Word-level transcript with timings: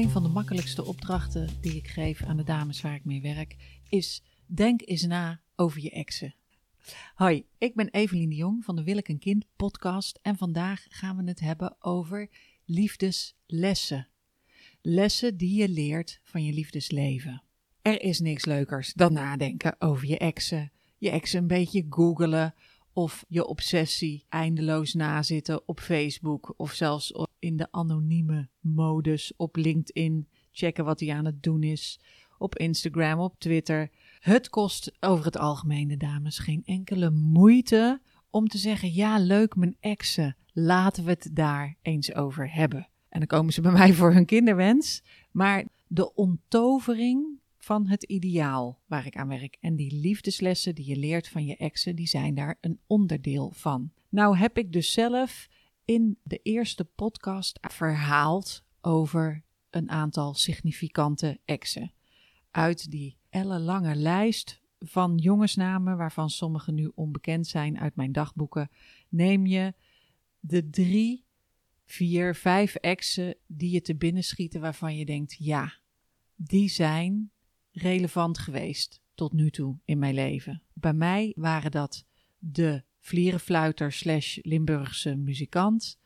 Een 0.00 0.10
van 0.10 0.22
de 0.22 0.28
makkelijkste 0.28 0.84
opdrachten 0.84 1.48
die 1.60 1.76
ik 1.76 1.88
geef 1.88 2.22
aan 2.22 2.36
de 2.36 2.44
dames 2.44 2.80
waar 2.80 2.94
ik 2.94 3.04
mee 3.04 3.20
werk 3.20 3.56
is: 3.88 4.22
denk 4.46 4.80
eens 4.84 5.02
na 5.02 5.40
over 5.56 5.82
je 5.82 5.90
exen. 5.90 6.34
Hoi, 7.14 7.44
ik 7.58 7.74
ben 7.74 7.88
Evelien 7.88 8.28
de 8.28 8.34
Jong 8.34 8.64
van 8.64 8.76
de 8.76 8.82
Wil 8.82 8.96
ik 8.96 9.08
een 9.08 9.18
Kind 9.18 9.44
podcast 9.56 10.18
en 10.22 10.36
vandaag 10.36 10.86
gaan 10.88 11.16
we 11.16 11.24
het 11.24 11.40
hebben 11.40 11.76
over 11.78 12.30
liefdeslessen. 12.64 14.08
Lessen 14.82 15.36
die 15.36 15.60
je 15.60 15.68
leert 15.68 16.20
van 16.24 16.44
je 16.44 16.52
liefdesleven. 16.52 17.42
Er 17.82 18.02
is 18.02 18.20
niks 18.20 18.44
leukers 18.44 18.92
dan 18.92 19.12
nadenken 19.12 19.74
over 19.78 20.06
je 20.06 20.18
exen. 20.18 20.72
Je 20.98 21.10
exen 21.10 21.40
een 21.40 21.46
beetje 21.46 21.86
googelen 21.88 22.54
of 22.92 23.24
je 23.28 23.46
obsessie 23.46 24.24
eindeloos 24.28 24.94
nazitten 24.94 25.68
op 25.68 25.80
Facebook 25.80 26.54
of 26.56 26.72
zelfs 26.72 27.12
in 27.40 27.56
de 27.56 27.72
anonieme 27.72 28.48
modus 28.60 29.32
op 29.36 29.56
LinkedIn 29.56 30.28
checken 30.52 30.84
wat 30.84 31.00
hij 31.00 31.12
aan 31.12 31.24
het 31.24 31.42
doen 31.42 31.62
is, 31.62 32.00
op 32.38 32.56
Instagram, 32.56 33.18
op 33.18 33.38
Twitter. 33.38 33.90
Het 34.18 34.48
kost 34.48 34.92
over 35.00 35.24
het 35.24 35.36
algemeen 35.38 35.88
de 35.88 35.96
dames 35.96 36.38
geen 36.38 36.62
enkele 36.64 37.10
moeite 37.10 38.00
om 38.30 38.48
te 38.48 38.58
zeggen: 38.58 38.92
ja, 38.92 39.18
leuk, 39.18 39.56
mijn 39.56 39.76
exen, 39.80 40.36
laten 40.52 41.04
we 41.04 41.10
het 41.10 41.30
daar 41.32 41.76
eens 41.82 42.14
over 42.14 42.52
hebben. 42.52 42.88
En 43.08 43.18
dan 43.18 43.28
komen 43.28 43.52
ze 43.52 43.60
bij 43.60 43.72
mij 43.72 43.92
voor 43.92 44.12
hun 44.12 44.26
kinderwens, 44.26 45.02
maar 45.30 45.64
de 45.86 46.14
onttovering 46.14 47.38
van 47.58 47.86
het 47.86 48.02
ideaal 48.02 48.80
waar 48.86 49.06
ik 49.06 49.16
aan 49.16 49.28
werk. 49.28 49.56
En 49.60 49.76
die 49.76 49.94
liefdeslessen 49.94 50.74
die 50.74 50.86
je 50.86 50.96
leert 50.96 51.28
van 51.28 51.44
je 51.44 51.56
exen, 51.56 51.96
die 51.96 52.06
zijn 52.06 52.34
daar 52.34 52.58
een 52.60 52.80
onderdeel 52.86 53.50
van. 53.54 53.92
Nou 54.08 54.36
heb 54.36 54.58
ik 54.58 54.72
dus 54.72 54.92
zelf 54.92 55.48
in 55.90 56.18
de 56.22 56.40
eerste 56.42 56.84
podcast 56.84 57.58
verhaald 57.60 58.64
over 58.80 59.44
een 59.70 59.90
aantal 59.90 60.34
significante 60.34 61.40
exen. 61.44 61.92
Uit 62.50 62.90
die 62.90 63.16
ellenlange 63.28 63.94
lijst 63.94 64.60
van 64.78 65.16
jongensnamen, 65.16 65.96
waarvan 65.96 66.30
sommige 66.30 66.72
nu 66.72 66.90
onbekend 66.94 67.46
zijn 67.46 67.78
uit 67.78 67.96
mijn 67.96 68.12
dagboeken, 68.12 68.70
neem 69.08 69.46
je 69.46 69.74
de 70.40 70.70
drie, 70.70 71.24
vier, 71.84 72.34
vijf 72.34 72.74
exen 72.74 73.36
die 73.46 73.70
je 73.70 73.80
te 73.80 73.96
binnen 73.96 74.24
schieten 74.24 74.60
waarvan 74.60 74.96
je 74.96 75.04
denkt, 75.04 75.36
ja, 75.38 75.72
die 76.34 76.68
zijn 76.68 77.30
relevant 77.70 78.38
geweest 78.38 79.00
tot 79.14 79.32
nu 79.32 79.50
toe 79.50 79.78
in 79.84 79.98
mijn 79.98 80.14
leven. 80.14 80.62
Bij 80.72 80.94
mij 80.94 81.32
waren 81.36 81.70
dat 81.70 82.04
de 82.38 82.84
vlierenfluiter 83.00 83.92
slash 83.92 84.38
Limburgse 84.42 85.16
muzikant. 85.16 85.98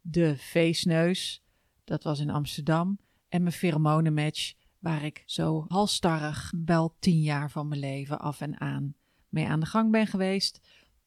De 0.00 0.36
feestneus, 0.36 1.44
dat 1.84 2.02
was 2.02 2.20
in 2.20 2.30
Amsterdam. 2.30 2.98
En 3.28 3.42
mijn 3.42 3.54
pheromonenmatch, 3.54 4.54
waar 4.78 5.04
ik 5.04 5.22
zo 5.26 5.64
halstarrig 5.68 6.52
wel 6.64 6.96
tien 6.98 7.20
jaar 7.20 7.50
van 7.50 7.68
mijn 7.68 7.80
leven 7.80 8.18
af 8.18 8.40
en 8.40 8.60
aan 8.60 8.94
mee 9.28 9.46
aan 9.46 9.60
de 9.60 9.66
gang 9.66 9.90
ben 9.90 10.06
geweest. 10.06 10.60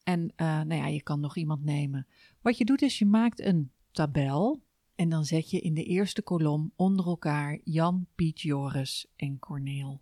En 0.03 0.21
uh, 0.21 0.61
nou 0.61 0.73
ja, 0.73 0.87
je 0.87 1.01
kan 1.01 1.19
nog 1.19 1.37
iemand 1.37 1.63
nemen. 1.63 2.07
Wat 2.41 2.57
je 2.57 2.65
doet 2.65 2.81
is 2.81 2.99
je 2.99 3.05
maakt 3.05 3.39
een 3.39 3.71
tabel 3.91 4.63
en 4.95 5.09
dan 5.09 5.25
zet 5.25 5.49
je 5.49 5.59
in 5.59 5.73
de 5.73 5.83
eerste 5.83 6.21
kolom 6.21 6.71
onder 6.75 7.05
elkaar 7.05 7.59
Jan, 7.63 8.07
Piet, 8.15 8.41
Joris 8.41 9.07
en 9.15 9.39
Corneel. 9.39 10.01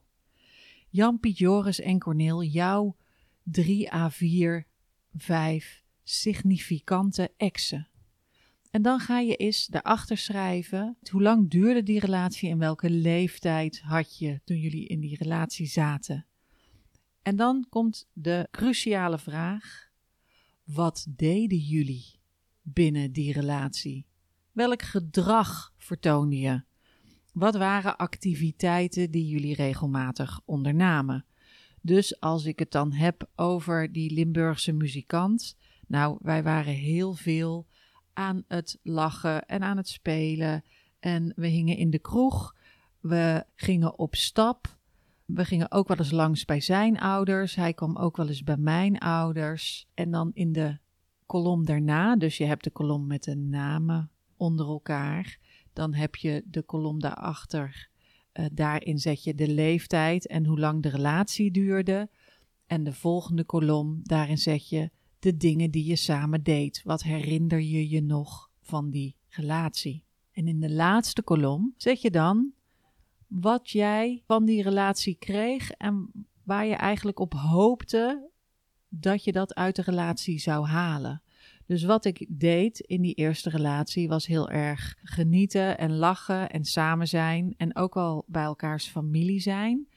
Jan, 0.90 1.20
Piet, 1.20 1.38
Joris 1.38 1.80
en 1.80 2.00
Corneel, 2.00 2.44
jouw 2.44 2.96
drie 3.44 3.90
A4 3.90 4.69
vijf 5.16 5.84
significante 6.04 7.34
exen. 7.38 7.88
En 8.72 8.82
dan 8.82 9.00
ga 9.00 9.20
je 9.20 9.36
eens 9.36 9.66
daarachter 9.66 10.18
schrijven 10.18 10.98
hoe 11.12 11.22
lang 11.22 11.50
duurde 11.50 11.84
die 11.84 12.00
relatie 12.00 12.50
en 12.50 12.58
welke 12.58 12.90
leeftijd 12.90 13.82
had 13.82 14.18
je 14.18 14.42
toen 14.44 14.58
jullie 14.58 14.88
in 14.88 15.00
die 15.00 15.18
relatie 15.18 15.68
zaten. 15.68 16.26
En 17.22 17.36
dan 17.36 17.66
komt 17.70 18.10
de 18.14 18.48
cruciale 18.52 19.20
vraag: 19.20 19.90
wat 20.64 21.06
deden 21.10 21.58
jullie 21.58 22.20
binnen 22.62 23.12
die 23.12 23.34
relatie? 23.34 24.08
Welk 24.52 24.82
gedrag 24.82 25.74
vertoonde 25.78 26.40
je? 26.40 26.64
Wat 27.34 27.56
waren 27.56 27.98
activiteiten 27.98 29.12
die 29.12 29.28
jullie 29.28 29.56
regelmatig 29.56 30.42
ondernamen? 30.46 31.26
Dus 31.82 32.20
als 32.20 32.46
ik 32.46 32.60
het 32.60 32.72
dan 32.72 32.94
heb 32.94 33.30
over 33.36 33.92
die 33.92 34.14
Limburgse 34.14 34.72
muzikant. 34.72 35.58
Nou, 35.88 36.18
wij 36.22 36.44
waren 36.44 36.74
heel 36.74 37.14
veel 37.14 37.68
aan 38.14 38.44
het 38.48 38.80
lachen 38.84 39.46
en 39.46 39.62
aan 39.62 39.78
het 39.78 39.88
spelen. 39.88 40.64
En 41.00 41.34
we 41.36 41.48
hingen 41.48 41.78
in 41.78 41.90
de 41.90 42.00
kroeg. 42.00 42.56
We 43.00 43.46
gingen 43.56 44.00
op 44.00 44.16
stap. 44.16 44.78
We 45.26 45.46
gingen 45.46 45.72
ook 45.72 45.88
wel 45.88 45.98
eens 45.98 46.12
langs 46.12 46.46
bij 46.46 46.62
zijn 46.62 47.00
ouders. 47.00 47.56
Hij 47.56 47.74
kwam 47.74 47.98
ook 47.98 48.18
wel 48.18 48.28
eens 48.28 48.44
bij 48.44 48.58
mijn 48.58 48.98
ouders. 48.98 49.88
En 49.94 50.12
dan 50.12 50.32
in 50.34 50.52
de 50.52 50.78
kolom 51.26 51.66
daarna, 51.66 52.16
dus 52.16 52.38
je 52.38 52.46
hebt 52.46 52.64
de 52.64 52.70
kolom 52.70 53.08
met 53.08 53.24
de 53.24 53.36
namen 53.36 54.12
onder 54.38 54.68
elkaar. 54.68 55.38
Dan 55.74 55.94
heb 55.94 56.16
je 56.16 56.44
de 56.46 56.62
kolom 56.62 57.00
daarachter. 57.00 57.90
Uh, 58.34 58.46
daarin 58.52 59.00
zet 59.00 59.24
je 59.24 59.36
de 59.36 59.48
leeftijd 59.48 60.28
en 60.28 60.46
hoe 60.46 60.60
lang 60.60 60.84
de 60.84 60.90
relatie 60.90 61.52
duurde. 61.52 62.10
En 62.66 62.84
de 62.84 62.94
volgende 62.94 63.44
kolom, 63.44 64.00
daarin 64.04 64.38
zet 64.38 64.70
je 64.70 64.92
de 65.20 65.38
dingen 65.38 65.72
die 65.72 65.86
je 65.86 65.96
samen 65.96 66.44
deed. 66.44 66.82
Wat 66.84 67.04
herinner 67.04 67.62
je 67.62 67.90
je 67.90 68.02
nog 68.02 68.50
van 68.62 68.90
die 68.90 69.16
relatie? 69.28 70.04
En 70.32 70.48
in 70.48 70.60
de 70.60 70.72
laatste 70.72 71.22
kolom 71.22 71.74
zet 71.78 72.02
je 72.02 72.12
dan 72.12 72.54
wat 73.28 73.70
jij 73.70 74.24
van 74.26 74.46
die 74.46 74.62
relatie 74.62 75.16
kreeg 75.16 75.72
en 75.72 76.12
waar 76.44 76.66
je 76.66 76.76
eigenlijk 76.76 77.20
op 77.20 77.34
hoopte 77.34 78.30
dat 78.90 79.24
je 79.24 79.32
dat 79.32 79.56
uit 79.56 79.76
de 79.76 79.82
relatie 79.82 80.40
zou 80.40 80.66
halen. 80.66 81.22
Dus 81.70 81.84
wat 81.84 82.06
ik 82.06 82.26
deed 82.30 82.80
in 82.80 83.02
die 83.02 83.14
eerste 83.14 83.50
relatie 83.50 84.08
was 84.08 84.26
heel 84.26 84.50
erg 84.50 84.96
genieten 85.04 85.78
en 85.78 85.96
lachen 85.96 86.50
en 86.50 86.66
samen 86.66 87.08
zijn 87.08 87.54
en 87.58 87.76
ook 87.76 87.98
al 87.98 88.24
bij 88.28 88.44
elkaars 88.44 88.88
familie 88.88 89.40
zijn. 89.40 89.88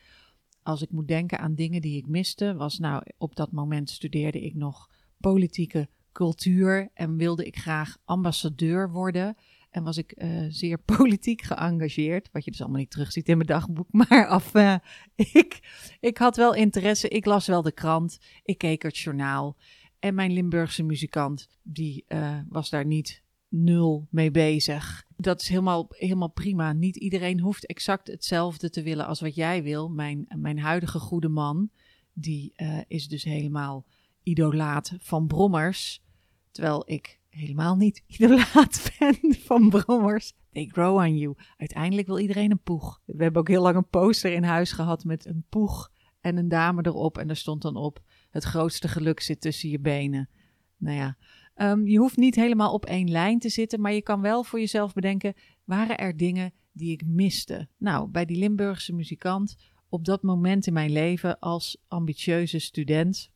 Als 0.62 0.82
ik 0.82 0.90
moet 0.90 1.08
denken 1.08 1.38
aan 1.38 1.54
dingen 1.54 1.80
die 1.80 1.96
ik 1.96 2.06
miste, 2.06 2.54
was 2.54 2.78
nou 2.78 3.02
op 3.18 3.36
dat 3.36 3.52
moment 3.52 3.90
studeerde 3.90 4.40
ik 4.40 4.54
nog 4.54 4.90
politieke 5.20 5.88
cultuur 6.12 6.90
en 6.94 7.16
wilde 7.16 7.44
ik 7.44 7.58
graag 7.58 7.96
ambassadeur 8.04 8.90
worden. 8.90 9.36
En 9.70 9.82
was 9.82 9.96
ik 9.96 10.14
uh, 10.16 10.44
zeer 10.48 10.78
politiek 10.96 11.42
geëngageerd, 11.42 12.28
wat 12.32 12.44
je 12.44 12.50
dus 12.50 12.60
allemaal 12.60 12.80
niet 12.80 12.90
terugziet 12.90 13.28
in 13.28 13.36
mijn 13.36 13.48
dagboek. 13.48 13.88
Maar 14.08 14.26
af, 14.26 14.54
uh, 14.54 14.76
ik, 15.14 15.60
ik 16.00 16.18
had 16.18 16.36
wel 16.36 16.54
interesse, 16.54 17.08
ik 17.08 17.24
las 17.24 17.46
wel 17.46 17.62
de 17.62 17.72
krant, 17.72 18.18
ik 18.42 18.58
keek 18.58 18.82
het 18.82 18.98
journaal. 18.98 19.56
En 20.02 20.14
mijn 20.14 20.32
Limburgse 20.32 20.82
muzikant, 20.82 21.48
die 21.62 22.04
uh, 22.08 22.38
was 22.48 22.70
daar 22.70 22.86
niet 22.86 23.22
nul 23.48 24.06
mee 24.10 24.30
bezig. 24.30 25.04
Dat 25.16 25.40
is 25.40 25.48
helemaal, 25.48 25.86
helemaal 25.88 26.30
prima. 26.30 26.72
Niet 26.72 26.96
iedereen 26.96 27.40
hoeft 27.40 27.66
exact 27.66 28.06
hetzelfde 28.06 28.70
te 28.70 28.82
willen 28.82 29.06
als 29.06 29.20
wat 29.20 29.34
jij 29.34 29.62
wil. 29.62 29.88
Mijn, 29.88 30.26
mijn 30.36 30.58
huidige 30.58 30.98
goede 30.98 31.28
man, 31.28 31.70
die 32.12 32.52
uh, 32.56 32.78
is 32.86 33.08
dus 33.08 33.24
helemaal 33.24 33.86
idolaat 34.22 34.96
van 34.98 35.26
brommers. 35.26 36.02
Terwijl 36.50 36.82
ik 36.86 37.20
helemaal 37.28 37.76
niet 37.76 38.02
idolaat 38.16 38.92
ben 38.98 39.34
van 39.34 39.69
brommers. 39.69 40.32
They 40.52 40.66
grow 40.72 40.96
on 40.96 41.16
you. 41.16 41.34
Uiteindelijk 41.56 42.06
wil 42.06 42.19
iedereen 42.19 42.50
een 42.50 42.62
poeg. 42.62 43.00
We 43.04 43.22
hebben 43.22 43.40
ook 43.40 43.48
heel 43.48 43.62
lang 43.62 43.76
een 43.76 43.88
poster 43.88 44.32
in 44.32 44.44
huis 44.44 44.72
gehad 44.72 45.04
met 45.04 45.26
een 45.26 45.44
poeg 45.48 45.90
en 46.20 46.36
een 46.36 46.48
dame 46.48 46.86
erop. 46.86 47.19
En 47.19 47.26
daar 47.26 47.37
stond 47.37 47.62
dan 47.62 47.76
op 47.76 48.02
het 48.32 48.44
grootste 48.44 48.88
geluk 48.88 49.20
zit 49.20 49.40
tussen 49.40 49.69
je 49.69 49.81
benen. 49.81 50.29
Nou 50.76 50.96
ja, 50.96 51.17
um, 51.56 51.87
je 51.87 51.99
hoeft 51.99 52.17
niet 52.17 52.34
helemaal 52.34 52.73
op 52.73 52.84
één 52.84 53.11
lijn 53.11 53.38
te 53.38 53.49
zitten, 53.49 53.81
maar 53.81 53.93
je 53.93 54.02
kan 54.02 54.20
wel 54.20 54.44
voor 54.44 54.58
jezelf 54.58 54.93
bedenken: 54.93 55.34
waren 55.64 55.99
er 55.99 56.17
dingen 56.17 56.52
die 56.73 56.93
ik 56.93 57.06
miste? 57.06 57.69
Nou, 57.79 58.08
bij 58.08 58.25
die 58.25 58.38
Limburgse 58.38 58.94
muzikant, 58.94 59.56
op 59.88 60.05
dat 60.05 60.23
moment 60.23 60.67
in 60.67 60.73
mijn 60.73 60.93
leven 60.93 61.38
als 61.38 61.76
ambitieuze 61.88 62.58
student, 62.58 63.31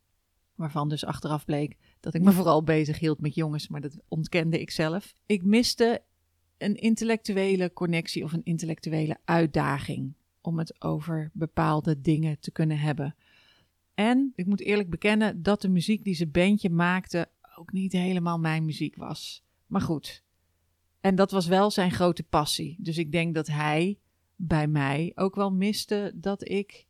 waarvan 0.55 0.89
dus 0.89 1.05
achteraf 1.05 1.45
bleek 1.45 1.77
dat 2.01 2.15
ik 2.15 2.23
me 2.23 2.33
vooral 2.41 2.63
bezig 2.63 2.99
hield 2.99 3.21
met 3.21 3.35
jongens, 3.35 3.69
maar 3.69 3.81
dat 3.81 3.99
ontkende 4.09 4.61
ik 4.61 4.71
zelf. 4.71 5.15
Ik 5.27 5.43
miste 5.43 6.03
een 6.59 6.75
intellectuele 6.75 7.73
connectie 7.73 8.25
of 8.25 8.33
een 8.33 8.45
intellectuele 8.45 9.19
uitdaging 9.25 10.15
om 10.41 10.59
het 10.59 10.83
over 10.83 11.31
bepaalde 11.33 12.01
dingen 12.01 12.41
te 12.41 12.51
kunnen 12.51 12.79
hebben. 12.79 13.17
En 13.97 14.33
ik 14.35 14.47
moet 14.47 14.61
eerlijk 14.61 14.91
bekennen 14.91 15.43
dat 15.43 15.61
de 15.61 15.69
muziek 15.69 16.05
die 16.05 16.15
ze 16.15 16.27
bandje 16.27 16.71
maakte 16.71 17.29
ook 17.59 17.73
niet 17.73 17.93
helemaal 17.93 18.39
mijn 18.39 18.65
muziek 18.65 18.97
was. 18.97 19.45
Maar 19.67 19.81
goed. 19.81 20.25
En 21.01 21.15
dat 21.15 21.31
was 21.31 21.47
wel 21.47 21.71
zijn 21.71 21.91
grote 21.91 22.23
passie. 22.23 22.77
Dus 22.79 22.99
ik 22.99 23.13
denk 23.13 23.35
dat 23.35 23.47
hij 23.47 23.99
bij 24.35 24.67
mij 24.67 25.13
ook 25.15 25.35
wel 25.35 25.53
miste 25.53 26.13
dat 26.15 26.49
ik 26.49 26.87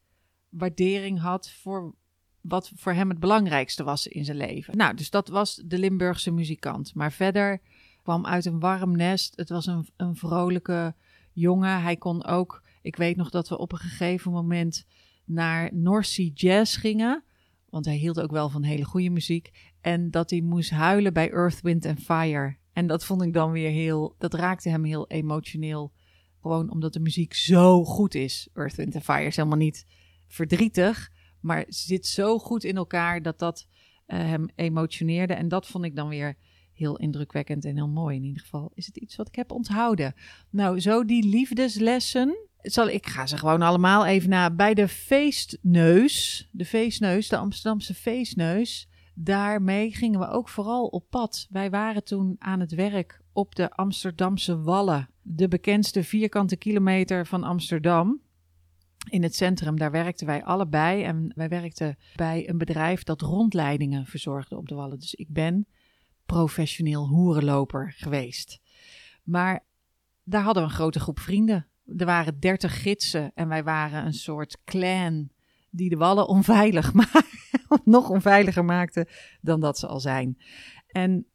waardering 0.49 1.20
had 1.20 1.50
voor 1.50 1.94
wat 2.41 2.73
voor 2.75 2.93
hem 2.93 3.09
het 3.09 3.20
belangrijkste 3.20 3.85
was 3.85 4.06
in 4.06 4.25
zijn 4.25 4.37
leven. 4.37 4.76
Nou, 4.76 4.94
dus 4.94 5.11
dat 5.11 5.29
was 5.29 5.62
de 5.64 5.79
Limburgse 5.79 6.31
muzikant. 6.31 6.94
Maar 6.94 7.12
verder 7.12 7.61
kwam 8.02 8.26
uit 8.26 8.44
een 8.44 8.61
warm 8.61 8.97
nest. 8.97 9.37
Het 9.37 9.49
was 9.49 9.67
een, 9.67 9.88
een 9.97 10.17
vrolijke 10.17 10.94
jongen. 11.32 11.82
Hij 11.82 11.97
kon 11.97 12.25
ook, 12.25 12.62
ik 12.82 12.97
weet 12.97 13.17
nog 13.17 13.31
dat 13.31 13.49
we 13.49 13.59
op 13.59 13.73
een 13.73 13.79
gegeven 13.79 14.32
moment 14.32 14.87
naar 15.26 15.70
North 15.75 16.06
Sea 16.06 16.31
Jazz 16.34 16.78
gingen. 16.78 17.25
Want 17.69 17.84
hij 17.84 17.96
hield 17.96 18.20
ook 18.20 18.31
wel 18.31 18.49
van 18.49 18.62
hele 18.62 18.84
goede 18.84 19.11
muziek. 19.11 19.50
En 19.81 20.11
dat 20.11 20.31
hij 20.31 20.40
moest 20.40 20.70
huilen 20.70 21.12
bij 21.12 21.31
Earth, 21.31 21.61
Wind 21.61 21.87
and 21.87 22.00
Fire. 22.00 22.56
En 22.73 22.87
dat 22.87 23.05
vond 23.05 23.23
ik 23.23 23.32
dan 23.32 23.50
weer 23.50 23.70
heel, 23.70 24.14
dat 24.19 24.34
raakte 24.34 24.69
hem 24.69 24.84
heel 24.84 25.08
emotioneel. 25.08 25.93
Gewoon 26.40 26.70
omdat 26.70 26.93
de 26.93 27.00
muziek 27.00 27.34
zo 27.34 27.84
goed 27.84 28.14
is. 28.14 28.49
Earth, 28.55 28.75
Wind 28.75 28.94
and 28.94 29.05
Fire 29.05 29.25
is 29.25 29.37
helemaal 29.37 29.58
niet 29.58 29.87
verdrietig, 30.26 31.11
maar 31.40 31.64
zit 31.69 32.06
zo 32.06 32.38
goed 32.38 32.64
in 32.64 32.76
elkaar 32.76 33.23
dat 33.23 33.38
dat 33.38 33.67
uh, 34.06 34.19
hem 34.19 34.49
emotioneerde. 34.55 35.34
En 35.34 35.49
dat 35.49 35.67
vond 35.67 35.84
ik 35.84 35.96
dan 35.96 36.08
weer 36.08 36.37
heel 36.73 36.96
indrukwekkend 36.96 37.64
en 37.64 37.76
heel 37.76 37.88
mooi. 37.88 38.17
In 38.17 38.25
ieder 38.25 38.43
geval 38.43 38.70
is 38.75 38.87
het 38.87 38.96
iets 38.96 39.17
wat 39.17 39.28
ik 39.28 39.34
heb 39.34 39.50
onthouden. 39.50 40.14
Nou, 40.50 40.81
zo 40.81 41.05
die 41.05 41.28
liefdeslessen. 41.28 42.37
Ik 42.74 43.06
ga 43.06 43.26
ze 43.26 43.38
gewoon 43.38 43.62
allemaal 43.62 44.06
even 44.06 44.28
na. 44.28 44.50
Bij 44.50 44.74
de 44.74 44.88
feestneus, 44.88 46.48
de 46.52 46.64
feestneus, 46.64 47.28
de 47.28 47.36
Amsterdamse 47.36 47.94
feestneus. 47.94 48.88
Daarmee 49.14 49.94
gingen 49.94 50.20
we 50.20 50.28
ook 50.28 50.48
vooral 50.48 50.86
op 50.86 51.10
pad. 51.10 51.46
Wij 51.50 51.70
waren 51.70 52.04
toen 52.04 52.36
aan 52.38 52.60
het 52.60 52.74
werk 52.74 53.20
op 53.32 53.54
de 53.54 53.70
Amsterdamse 53.70 54.60
Wallen. 54.62 55.08
De 55.22 55.48
bekendste 55.48 56.02
vierkante 56.04 56.56
kilometer 56.56 57.26
van 57.26 57.44
Amsterdam 57.44 58.20
in 59.10 59.22
het 59.22 59.34
centrum. 59.34 59.78
Daar 59.78 59.90
werkten 59.90 60.26
wij 60.26 60.44
allebei. 60.44 61.02
En 61.02 61.32
wij 61.34 61.48
werkten 61.48 61.96
bij 62.14 62.48
een 62.48 62.58
bedrijf 62.58 63.02
dat 63.02 63.20
rondleidingen 63.20 64.06
verzorgde 64.06 64.56
op 64.56 64.68
de 64.68 64.74
Wallen. 64.74 64.98
Dus 64.98 65.14
ik 65.14 65.28
ben 65.28 65.66
professioneel 66.26 67.06
hoerenloper 67.06 67.92
geweest. 67.96 68.60
Maar 69.22 69.64
daar 70.24 70.42
hadden 70.42 70.62
we 70.62 70.68
een 70.68 70.74
grote 70.74 71.00
groep 71.00 71.20
vrienden. 71.20 71.66
Er 71.97 72.06
waren 72.06 72.41
dertig 72.41 72.83
gidsen 72.83 73.33
en 73.35 73.49
wij 73.49 73.65
waren 73.65 74.06
een 74.06 74.15
soort 74.15 74.59
clan 74.65 75.31
die 75.71 75.88
de 75.88 75.97
wallen 75.97 76.29
onveilig 76.29 76.93
maakte, 77.03 77.81
nog 77.85 78.11
onveiliger 78.11 78.65
maakte 78.65 79.09
dan 79.41 79.61
dat 79.61 79.79
ze 79.79 79.87
al 79.87 80.00
zijn. 80.00 80.38
En 80.87 81.27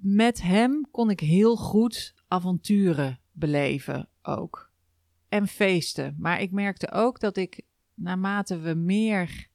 met 0.00 0.42
hem 0.42 0.88
kon 0.90 1.10
ik 1.10 1.20
heel 1.20 1.56
goed 1.56 2.14
avonturen 2.28 3.20
beleven 3.32 4.08
ook. 4.22 4.72
En 5.28 5.46
feesten. 5.46 6.14
Maar 6.18 6.40
ik 6.40 6.52
merkte 6.52 6.92
ook 6.92 7.20
dat 7.20 7.36
ik 7.36 7.62
naarmate 7.94 8.58
we 8.58 8.74
meer 8.74 9.47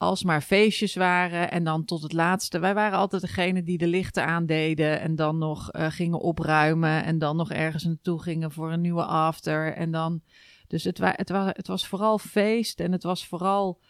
alsmaar 0.00 0.42
feestjes 0.42 0.94
waren. 0.94 1.50
En 1.50 1.64
dan 1.64 1.84
tot 1.84 2.02
het 2.02 2.12
laatste. 2.12 2.58
Wij 2.58 2.74
waren 2.74 2.98
altijd 2.98 3.22
degene 3.22 3.62
die 3.62 3.78
de 3.78 3.86
lichten 3.86 4.26
aandeden. 4.26 5.00
En 5.00 5.14
dan 5.14 5.38
nog 5.38 5.74
uh, 5.74 5.90
gingen 5.90 6.20
opruimen. 6.20 7.04
En 7.04 7.18
dan 7.18 7.36
nog 7.36 7.50
ergens 7.50 7.84
naartoe 7.84 8.22
gingen 8.22 8.52
voor 8.52 8.72
een 8.72 8.80
nieuwe 8.80 9.04
after. 9.04 9.72
En 9.72 9.90
dan. 9.90 10.22
Dus 10.66 10.84
het, 10.84 10.98
het, 10.98 11.28
het 11.28 11.66
was 11.66 11.86
vooral 11.86 12.18
feest. 12.18 12.80
En 12.80 12.92
het 12.92 13.02
was 13.02 13.26
vooral 13.26 13.80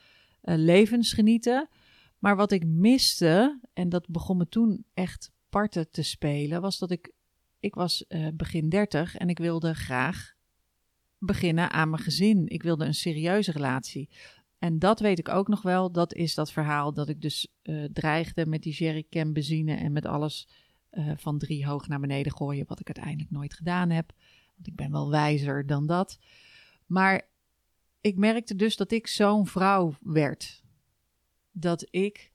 uh, 0.42 0.54
levensgenieten. 0.56 1.68
Maar 2.18 2.36
wat 2.36 2.52
ik 2.52 2.66
miste. 2.66 3.60
En 3.72 3.88
dat 3.88 4.08
begon 4.08 4.36
me 4.36 4.48
toen 4.48 4.84
echt 4.94 5.32
parten 5.48 5.90
te 5.90 6.02
spelen. 6.02 6.60
Was 6.60 6.78
dat 6.78 6.90
ik. 6.90 7.12
Ik 7.60 7.74
was 7.74 8.04
uh, 8.08 8.28
begin 8.34 8.68
dertig. 8.68 9.16
En 9.16 9.28
ik 9.28 9.38
wilde 9.38 9.74
graag 9.74 10.34
beginnen 11.18 11.70
aan 11.70 11.90
mijn 11.90 12.02
gezin. 12.02 12.48
Ik 12.48 12.62
wilde 12.62 12.84
een 12.84 12.94
serieuze 12.94 13.52
relatie. 13.52 14.08
En 14.60 14.78
dat 14.78 15.00
weet 15.00 15.18
ik 15.18 15.28
ook 15.28 15.48
nog 15.48 15.62
wel. 15.62 15.92
Dat 15.92 16.14
is 16.14 16.34
dat 16.34 16.52
verhaal 16.52 16.92
dat 16.92 17.08
ik 17.08 17.20
dus 17.20 17.48
uh, 17.62 17.84
dreigde 17.92 18.46
met 18.46 18.62
die 18.62 18.72
jerrycan 18.72 19.32
benzine 19.32 19.74
en 19.74 19.92
met 19.92 20.06
alles 20.06 20.48
uh, 20.92 21.12
van 21.16 21.38
drie 21.38 21.66
hoog 21.66 21.88
naar 21.88 22.00
beneden 22.00 22.32
gooien. 22.32 22.66
Wat 22.66 22.80
ik 22.80 22.86
uiteindelijk 22.86 23.30
nooit 23.30 23.54
gedaan 23.54 23.90
heb. 23.90 24.12
Want 24.54 24.66
ik 24.66 24.76
ben 24.76 24.90
wel 24.90 25.10
wijzer 25.10 25.66
dan 25.66 25.86
dat. 25.86 26.18
Maar 26.86 27.28
ik 28.00 28.16
merkte 28.16 28.54
dus 28.54 28.76
dat 28.76 28.92
ik 28.92 29.06
zo'n 29.06 29.46
vrouw 29.46 29.94
werd. 30.00 30.62
Dat 31.52 31.86
ik 31.90 32.32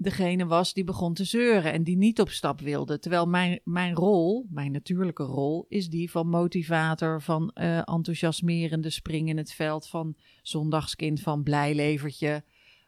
degene 0.00 0.46
was 0.46 0.72
die 0.72 0.84
begon 0.84 1.14
te 1.14 1.24
zeuren 1.24 1.72
en 1.72 1.82
die 1.82 1.96
niet 1.96 2.20
op 2.20 2.28
stap 2.28 2.60
wilde. 2.60 2.98
Terwijl 2.98 3.26
mijn, 3.26 3.60
mijn 3.64 3.94
rol, 3.94 4.46
mijn 4.50 4.72
natuurlijke 4.72 5.22
rol, 5.22 5.66
is 5.68 5.88
die 5.88 6.10
van 6.10 6.28
motivator, 6.28 7.22
van 7.22 7.50
uh, 7.54 7.76
enthousiasmerende 7.76 8.90
spring 8.90 9.28
in 9.28 9.36
het 9.36 9.52
veld, 9.52 9.88
van 9.88 10.16
zondagskind, 10.42 11.20
van 11.20 11.42
blijlevertje. 11.42 12.44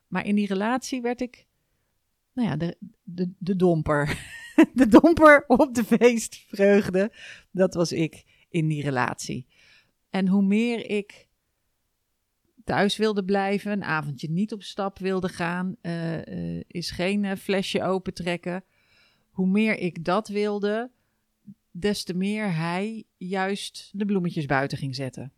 Maar 0.09 0.27
in 0.27 0.35
die 0.35 0.47
relatie 0.47 1.01
werd 1.01 1.21
ik, 1.21 1.47
nou 2.33 2.49
ja, 2.49 2.57
de, 2.57 2.77
de, 3.03 3.31
de 3.39 3.57
domper. 3.57 4.19
de 4.75 4.87
domper 4.87 5.45
op 5.47 5.75
de 5.75 5.85
feestvreugde, 5.85 7.13
dat 7.51 7.75
was 7.75 7.93
ik 7.93 8.25
in 8.49 8.69
die 8.69 8.83
relatie. 8.83 9.47
En 10.11 10.29
hoe 10.29 10.43
meer 10.43 10.91
ik 10.91 11.29
thuis 12.71 12.97
wilde 12.97 13.25
blijven, 13.25 13.73
een 13.73 13.85
avondje 13.85 14.31
niet 14.31 14.53
op 14.53 14.63
stap 14.63 14.99
wilde 14.99 15.29
gaan, 15.29 15.77
uh, 15.83 16.27
uh, 16.27 16.63
is 16.67 16.91
geen 16.91 17.25
uh, 17.25 17.33
flesje 17.33 17.83
opentrekken. 17.83 18.65
Hoe 19.31 19.47
meer 19.47 19.79
ik 19.79 20.05
dat 20.05 20.29
wilde, 20.29 20.91
des 21.71 22.05
te 22.05 22.15
meer 22.15 22.55
hij 22.55 23.05
juist 23.17 23.91
de 23.93 24.05
bloemetjes 24.05 24.47
buiten 24.47 24.79
ging 24.79 24.95
zetten. 24.95 25.33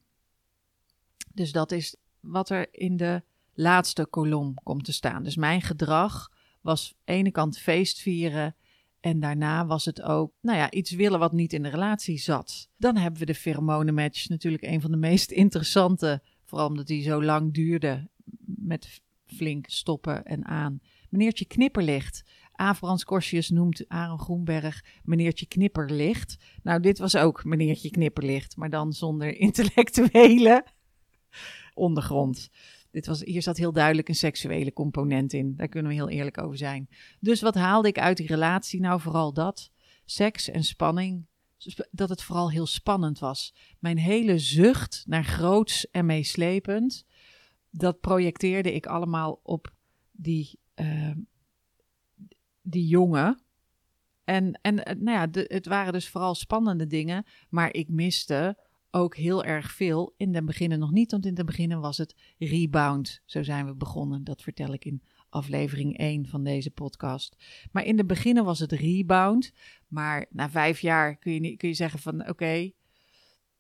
Dus 1.35 1.53
dat 1.53 1.73
is 1.73 1.97
wat 2.21 2.51
er 2.51 2.69
in 2.71 2.97
de 2.97 3.23
laatste 3.55 4.07
kolom 4.07 4.55
komt 4.63 4.85
te 4.85 4.93
staan. 4.93 5.23
Dus 5.23 5.37
mijn 5.37 5.63
gedrag 5.63 6.33
was 6.61 6.95
ene 7.05 7.31
kant 7.31 7.59
feest 7.59 8.01
vieren 8.01 8.57
en 9.01 9.21
daarna 9.21 9.67
was 9.67 9.85
het 9.85 10.03
ook, 10.03 10.33
nou 10.41 10.59
ja, 10.59 10.71
iets 10.71 10.91
willen 10.91 11.19
wat 11.19 11.33
niet 11.33 11.53
in 11.53 11.63
de 11.63 11.69
relatie 11.69 12.19
zat. 12.19 12.69
Dan 12.77 12.97
hebben 12.97 13.21
we 13.21 13.27
de 13.27 13.35
pheromonenmatch, 13.35 14.29
natuurlijk 14.29 14.63
een 14.63 14.81
van 14.81 14.91
de 14.91 14.97
meest 14.97 15.31
interessante 15.45 16.23
Vooral 16.53 16.71
omdat 16.71 16.89
hij 16.89 17.03
zo 17.03 17.23
lang 17.23 17.55
duurde 17.55 18.09
met 18.45 19.03
flink 19.25 19.67
stoppen 19.69 20.25
en 20.25 20.45
aan. 20.45 20.81
Meneertje 21.09 21.45
Knipperlicht. 21.45 22.25
Averans 22.53 23.05
Korsius 23.05 23.51
noemt 23.51 23.89
Aaron 23.89 24.19
Groenberg 24.19 24.85
meneertje 25.05 25.47
Knipperlicht. 25.47 26.37
Nou, 26.63 26.81
dit 26.81 26.99
was 26.99 27.17
ook 27.17 27.45
meneertje 27.45 27.91
Knipperlicht, 27.91 28.57
maar 28.57 28.71
dan 28.71 28.93
zonder 28.93 29.37
intellectuele 29.49 30.67
ondergrond. 31.75 32.51
Dit 32.91 33.07
was, 33.07 33.21
hier 33.21 33.43
zat 33.43 33.57
heel 33.57 33.73
duidelijk 33.73 34.09
een 34.09 34.15
seksuele 34.15 34.73
component 34.73 35.33
in. 35.33 35.57
Daar 35.57 35.69
kunnen 35.69 35.91
we 35.91 35.97
heel 35.97 36.11
eerlijk 36.11 36.39
over 36.39 36.57
zijn. 36.57 36.89
Dus 37.21 37.41
wat 37.41 37.55
haalde 37.55 37.89
ik 37.89 37.99
uit 37.99 38.17
die 38.17 38.27
relatie? 38.27 38.81
Nou, 38.81 39.01
vooral 39.01 39.33
dat. 39.33 39.71
Seks 40.05 40.51
en 40.51 40.65
spanning 40.65 41.27
dat 41.91 42.09
het 42.09 42.23
vooral 42.23 42.51
heel 42.51 42.67
spannend 42.67 43.19
was. 43.19 43.55
Mijn 43.79 43.99
hele 43.99 44.39
zucht 44.39 45.05
naar 45.07 45.25
groots 45.25 45.91
en 45.91 46.07
meeslepend, 46.07 47.05
dat 47.71 48.01
projecteerde 48.01 48.75
ik 48.75 48.87
allemaal 48.87 49.41
op 49.43 49.73
die, 50.11 50.59
uh, 50.75 51.17
die 52.63 52.87
jongen. 52.87 53.43
En, 54.25 54.59
en 54.63 54.85
eh, 54.85 54.97
nou 54.97 55.19
ja, 55.19 55.27
de, 55.27 55.45
het 55.49 55.67
waren 55.67 55.93
dus 55.93 56.09
vooral 56.09 56.35
spannende 56.35 56.87
dingen, 56.87 57.25
maar 57.49 57.75
ik 57.75 57.89
miste 57.89 58.59
ook 58.91 59.17
heel 59.17 59.45
erg 59.45 59.73
veel. 59.73 60.15
In 60.17 60.35
het 60.35 60.45
begin 60.45 60.79
nog 60.79 60.91
niet, 60.91 61.11
want 61.11 61.27
in 61.27 61.37
het 61.37 61.47
begin 61.47 61.81
was 61.81 61.99
het 61.99 62.17
rebound. 62.39 63.21
Zo 63.25 63.43
zijn 63.43 63.67
we 63.67 63.75
begonnen. 63.75 64.25
Dat 64.25 64.43
vertel 64.43 64.73
ik 64.73 64.85
in 64.85 65.03
aflevering 65.33 65.99
1 65.99 66.27
van 66.27 66.45
deze 66.45 66.71
podcast. 66.71 67.37
Maar 67.73 67.85
in 67.85 67.97
de 67.97 68.05
beginnen 68.05 68.45
was 68.45 68.59
het 68.59 68.73
rebound. 68.73 69.53
Maar 69.89 70.27
na 70.31 70.51
vijf 70.51 70.81
jaar 70.81 71.17
kun 71.17 71.33
je, 71.33 71.57
kun 71.57 71.69
je 71.69 71.75
zeggen 71.75 72.01
van 72.01 72.29
oké, 72.29 72.71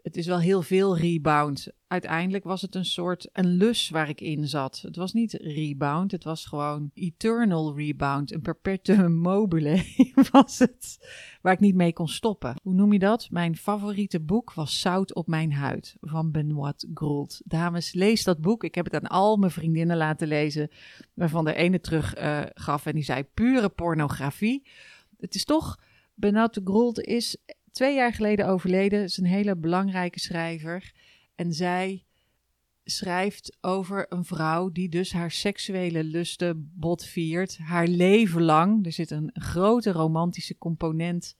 het 0.02 0.16
is 0.16 0.26
wel 0.26 0.40
heel 0.40 0.62
veel 0.62 0.96
rebound. 0.96 1.68
Uiteindelijk 1.86 2.44
was 2.44 2.62
het 2.62 2.74
een 2.74 2.84
soort 2.84 3.28
een 3.32 3.46
lus 3.46 3.88
waar 3.88 4.08
ik 4.08 4.20
in 4.20 4.48
zat. 4.48 4.80
Het 4.80 4.96
was 4.96 5.12
niet 5.12 5.32
rebound, 5.32 6.10
het 6.12 6.24
was 6.24 6.46
gewoon 6.46 6.90
eternal 6.94 7.76
rebound. 7.76 8.32
Een 8.32 8.40
perpetuum 8.40 9.14
mobile 9.14 9.84
was 10.30 10.58
het, 10.58 11.08
waar 11.42 11.52
ik 11.52 11.60
niet 11.60 11.74
mee 11.74 11.92
kon 11.92 12.08
stoppen. 12.08 12.56
Hoe 12.62 12.74
noem 12.74 12.92
je 12.92 12.98
dat? 12.98 13.28
Mijn 13.30 13.56
favoriete 13.56 14.20
boek 14.20 14.52
was 14.52 14.80
Zout 14.80 15.14
op 15.14 15.26
mijn 15.26 15.52
huid 15.52 15.96
van 16.00 16.30
Benoit 16.30 16.86
Groult. 16.94 17.40
Dames, 17.44 17.92
lees 17.92 18.24
dat 18.24 18.40
boek. 18.40 18.64
Ik 18.64 18.74
heb 18.74 18.84
het 18.84 18.94
aan 18.94 19.10
al 19.10 19.36
mijn 19.36 19.52
vriendinnen 19.52 19.96
laten 19.96 20.28
lezen, 20.28 20.70
waarvan 21.14 21.44
de 21.44 21.54
ene 21.54 21.80
terug 21.80 22.18
uh, 22.18 22.42
gaf 22.54 22.86
en 22.86 22.94
die 22.94 23.04
zei 23.04 23.24
pure 23.24 23.68
pornografie. 23.68 24.68
Het 25.18 25.34
is 25.34 25.44
toch, 25.44 25.78
Benoit 26.14 26.60
Groult 26.64 27.00
is 27.00 27.36
twee 27.72 27.94
jaar 27.94 28.12
geleden 28.12 28.46
overleden. 28.46 29.02
Is 29.02 29.16
een 29.16 29.24
hele 29.24 29.56
belangrijke 29.56 30.20
schrijver. 30.20 30.92
En 31.34 31.52
zij 31.52 32.04
schrijft 32.84 33.56
over 33.60 34.12
een 34.12 34.24
vrouw 34.24 34.70
die 34.70 34.88
dus 34.88 35.12
haar 35.12 35.30
seksuele 35.30 36.04
lusten 36.04 36.72
botviert. 36.74 37.58
Haar 37.58 37.86
leven 37.86 38.42
lang. 38.42 38.86
Er 38.86 38.92
zit 38.92 39.10
een 39.10 39.30
grote 39.32 39.92
romantische 39.92 40.58
component 40.58 41.36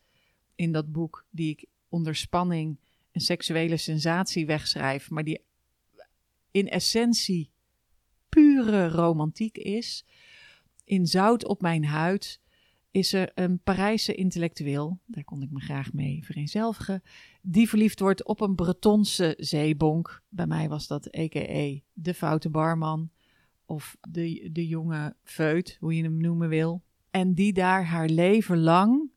in 0.55 0.73
dat 0.73 0.93
boek. 0.93 1.27
Die 1.31 1.51
ik 1.51 1.65
onder 1.89 2.15
spanning 2.15 2.79
een 3.13 3.21
seksuele 3.21 3.77
sensatie 3.77 4.47
wegschrijf. 4.47 5.11
Maar 5.11 5.25
die 5.25 5.41
in 6.51 6.69
essentie 6.69 7.51
pure 8.29 8.89
romantiek 8.89 9.57
is. 9.57 10.05
In 10.85 11.07
Zout 11.07 11.45
op 11.45 11.61
mijn 11.61 11.85
huid 11.85 12.41
is 12.93 13.13
er 13.13 13.31
een 13.35 13.61
Parijse 13.63 14.15
intellectueel, 14.15 15.01
daar 15.07 15.25
kon 15.25 15.43
ik 15.43 15.51
me 15.51 15.61
graag 15.61 15.93
mee 15.93 16.25
vereenzelvigen, 16.25 17.03
die 17.43 17.69
verliefd 17.69 18.01
wordt 18.01 18.25
op 18.25 18.41
een 18.41 18.55
Bretonse 18.55 19.35
zeebonk. 19.39 20.23
Bij 20.29 20.47
mij 20.47 20.69
was 20.69 20.87
dat 20.87 21.17
a.k.a. 21.19 21.81
de 21.93 22.15
foute 22.15 22.51
barman 22.51 23.11
of 23.65 23.97
de, 24.09 24.49
de 24.53 24.67
jonge 24.67 25.17
feut, 25.23 25.77
hoe 25.81 25.97
je 25.97 26.03
hem 26.03 26.17
noemen 26.17 26.49
wil. 26.49 26.83
En 27.11 27.35
die 27.35 27.53
daar 27.53 27.85
haar 27.85 28.09
leven 28.09 28.59
lang 28.59 29.11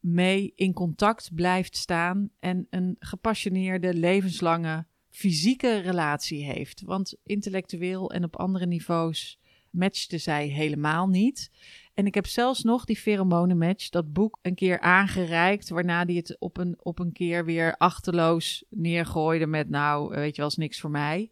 mee 0.00 0.52
in 0.54 0.72
contact 0.72 1.34
blijft 1.34 1.76
staan 1.76 2.30
en 2.38 2.66
een 2.70 2.96
gepassioneerde, 2.98 3.94
levenslange 3.94 4.86
fysieke 5.08 5.78
relatie 5.78 6.44
heeft. 6.44 6.80
Want 6.80 7.16
intellectueel 7.22 8.10
en 8.10 8.24
op 8.24 8.36
andere 8.36 8.66
niveaus 8.66 9.38
matchte 9.70 10.18
zij 10.18 10.46
helemaal 10.46 11.08
niet. 11.08 11.50
En 12.00 12.06
ik 12.06 12.14
heb 12.14 12.26
zelfs 12.26 12.62
nog 12.62 12.84
die 12.84 12.98
pheromonenmatch, 12.98 13.88
dat 13.88 14.12
boek, 14.12 14.38
een 14.42 14.54
keer 14.54 14.80
aangereikt. 14.80 15.68
Waarna 15.68 16.04
die 16.04 16.16
het 16.16 16.36
op 16.38 16.56
een, 16.56 16.76
op 16.78 16.98
een 16.98 17.12
keer 17.12 17.44
weer 17.44 17.76
achterloos 17.76 18.64
neergooide 18.68 19.46
met 19.46 19.68
nou, 19.68 20.14
weet 20.14 20.34
je 20.34 20.40
wel, 20.40 20.50
is 20.50 20.56
niks 20.56 20.80
voor 20.80 20.90
mij. 20.90 21.30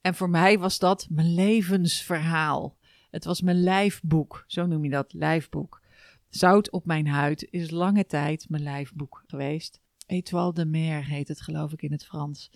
En 0.00 0.14
voor 0.14 0.30
mij 0.30 0.58
was 0.58 0.78
dat 0.78 1.06
mijn 1.10 1.34
levensverhaal. 1.34 2.76
Het 3.10 3.24
was 3.24 3.40
mijn 3.40 3.62
lijfboek, 3.62 4.44
zo 4.46 4.66
noem 4.66 4.84
je 4.84 4.90
dat, 4.90 5.12
lijfboek. 5.12 5.82
Zout 6.28 6.70
op 6.70 6.86
mijn 6.86 7.06
huid 7.06 7.46
is 7.50 7.70
lange 7.70 8.06
tijd 8.06 8.48
mijn 8.48 8.62
lijfboek 8.62 9.24
geweest. 9.26 9.80
Étoile 10.06 10.52
de 10.52 10.66
mer 10.66 11.04
heet 11.04 11.28
het 11.28 11.40
geloof 11.40 11.72
ik 11.72 11.82
in 11.82 11.92
het 11.92 12.04
Frans. 12.04 12.50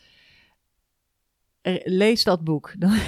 Lees 1.84 2.24
dat 2.24 2.44
boek, 2.44 2.74
dan, 2.78 2.98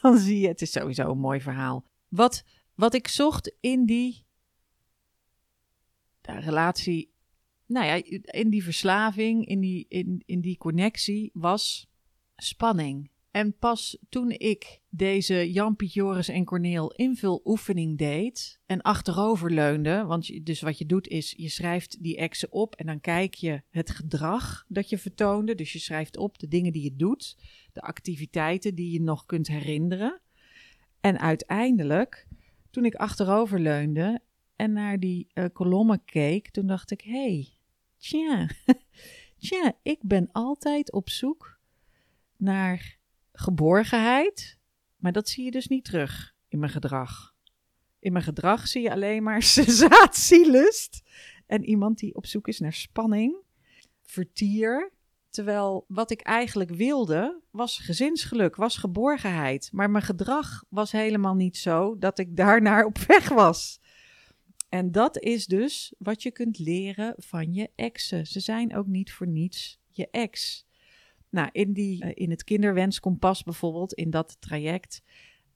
dan 0.00 0.18
zie 0.18 0.40
je, 0.40 0.48
het 0.48 0.62
is 0.62 0.72
sowieso 0.72 1.10
een 1.10 1.18
mooi 1.18 1.40
verhaal. 1.40 1.84
Wat, 2.08 2.44
wat 2.74 2.94
ik 2.94 3.08
zocht 3.08 3.54
in 3.60 3.84
die 3.84 4.24
relatie, 6.22 7.12
nou 7.66 7.86
ja, 7.86 8.02
in 8.24 8.50
die 8.50 8.64
verslaving, 8.64 9.46
in 9.46 9.60
die, 9.60 9.86
in, 9.88 10.22
in 10.26 10.40
die 10.40 10.56
connectie, 10.56 11.30
was 11.32 11.88
spanning. 12.36 13.12
En 13.34 13.56
pas 13.58 13.98
toen 14.08 14.30
ik 14.30 14.80
deze 14.88 15.52
Jan, 15.52 15.76
Piet, 15.76 15.92
Joris 15.92 16.28
en 16.28 16.44
Corneel 16.44 16.92
invuloefening 16.92 17.98
deed 17.98 18.60
en 18.66 18.80
achterover 18.80 19.50
leunde, 19.50 20.04
want 20.04 20.46
dus 20.46 20.60
wat 20.60 20.78
je 20.78 20.86
doet 20.86 21.08
is 21.08 21.34
je 21.36 21.48
schrijft 21.48 22.02
die 22.02 22.16
exen 22.16 22.52
op 22.52 22.74
en 22.74 22.86
dan 22.86 23.00
kijk 23.00 23.34
je 23.34 23.62
het 23.70 23.90
gedrag 23.90 24.64
dat 24.68 24.88
je 24.88 24.98
vertoonde. 24.98 25.54
Dus 25.54 25.72
je 25.72 25.78
schrijft 25.78 26.16
op 26.16 26.38
de 26.38 26.48
dingen 26.48 26.72
die 26.72 26.82
je 26.82 26.96
doet, 26.96 27.36
de 27.72 27.80
activiteiten 27.80 28.74
die 28.74 28.92
je 28.92 29.00
nog 29.00 29.26
kunt 29.26 29.46
herinneren. 29.46 30.20
En 31.00 31.18
uiteindelijk, 31.18 32.26
toen 32.74 32.84
ik 32.84 32.94
achterover 32.94 33.60
leunde 33.60 34.20
en 34.56 34.72
naar 34.72 34.98
die 34.98 35.28
uh, 35.34 35.44
kolommen 35.52 36.04
keek, 36.04 36.50
toen 36.50 36.66
dacht 36.66 36.90
ik, 36.90 37.00
hé, 37.00 37.10
hey, 37.10 37.48
tja, 37.96 38.48
tja, 39.38 39.72
ik 39.82 39.98
ben 40.02 40.28
altijd 40.32 40.92
op 40.92 41.10
zoek 41.10 41.58
naar 42.36 42.98
geborgenheid, 43.32 44.58
maar 44.96 45.12
dat 45.12 45.28
zie 45.28 45.44
je 45.44 45.50
dus 45.50 45.66
niet 45.66 45.84
terug 45.84 46.34
in 46.48 46.58
mijn 46.58 46.72
gedrag. 46.72 47.34
In 47.98 48.12
mijn 48.12 48.24
gedrag 48.24 48.68
zie 48.68 48.82
je 48.82 48.90
alleen 48.90 49.22
maar 49.22 49.42
sensatielust 49.58 51.02
en 51.46 51.64
iemand 51.64 51.98
die 51.98 52.14
op 52.14 52.26
zoek 52.26 52.48
is 52.48 52.58
naar 52.58 52.72
spanning, 52.72 53.36
vertier. 54.02 54.92
Terwijl 55.34 55.84
wat 55.88 56.10
ik 56.10 56.20
eigenlijk 56.20 56.70
wilde 56.70 57.40
was 57.50 57.78
gezinsgeluk, 57.78 58.56
was 58.56 58.76
geborgenheid. 58.76 59.68
Maar 59.72 59.90
mijn 59.90 60.04
gedrag 60.04 60.64
was 60.68 60.92
helemaal 60.92 61.34
niet 61.34 61.56
zo 61.56 61.98
dat 61.98 62.18
ik 62.18 62.36
daarnaar 62.36 62.84
op 62.84 62.98
weg 62.98 63.28
was. 63.28 63.80
En 64.68 64.92
dat 64.92 65.18
is 65.18 65.46
dus 65.46 65.94
wat 65.98 66.22
je 66.22 66.30
kunt 66.30 66.58
leren 66.58 67.14
van 67.16 67.54
je 67.54 67.70
exen. 67.74 68.26
Ze 68.26 68.40
zijn 68.40 68.76
ook 68.76 68.86
niet 68.86 69.12
voor 69.12 69.26
niets 69.26 69.80
je 69.88 70.08
ex. 70.10 70.66
Nou, 71.28 71.48
in, 71.52 71.72
die, 71.72 72.02
eh, 72.02 72.10
in 72.14 72.30
het 72.30 72.44
kinderwenskompas 72.44 73.42
bijvoorbeeld, 73.42 73.92
in 73.92 74.10
dat 74.10 74.36
traject, 74.40 75.02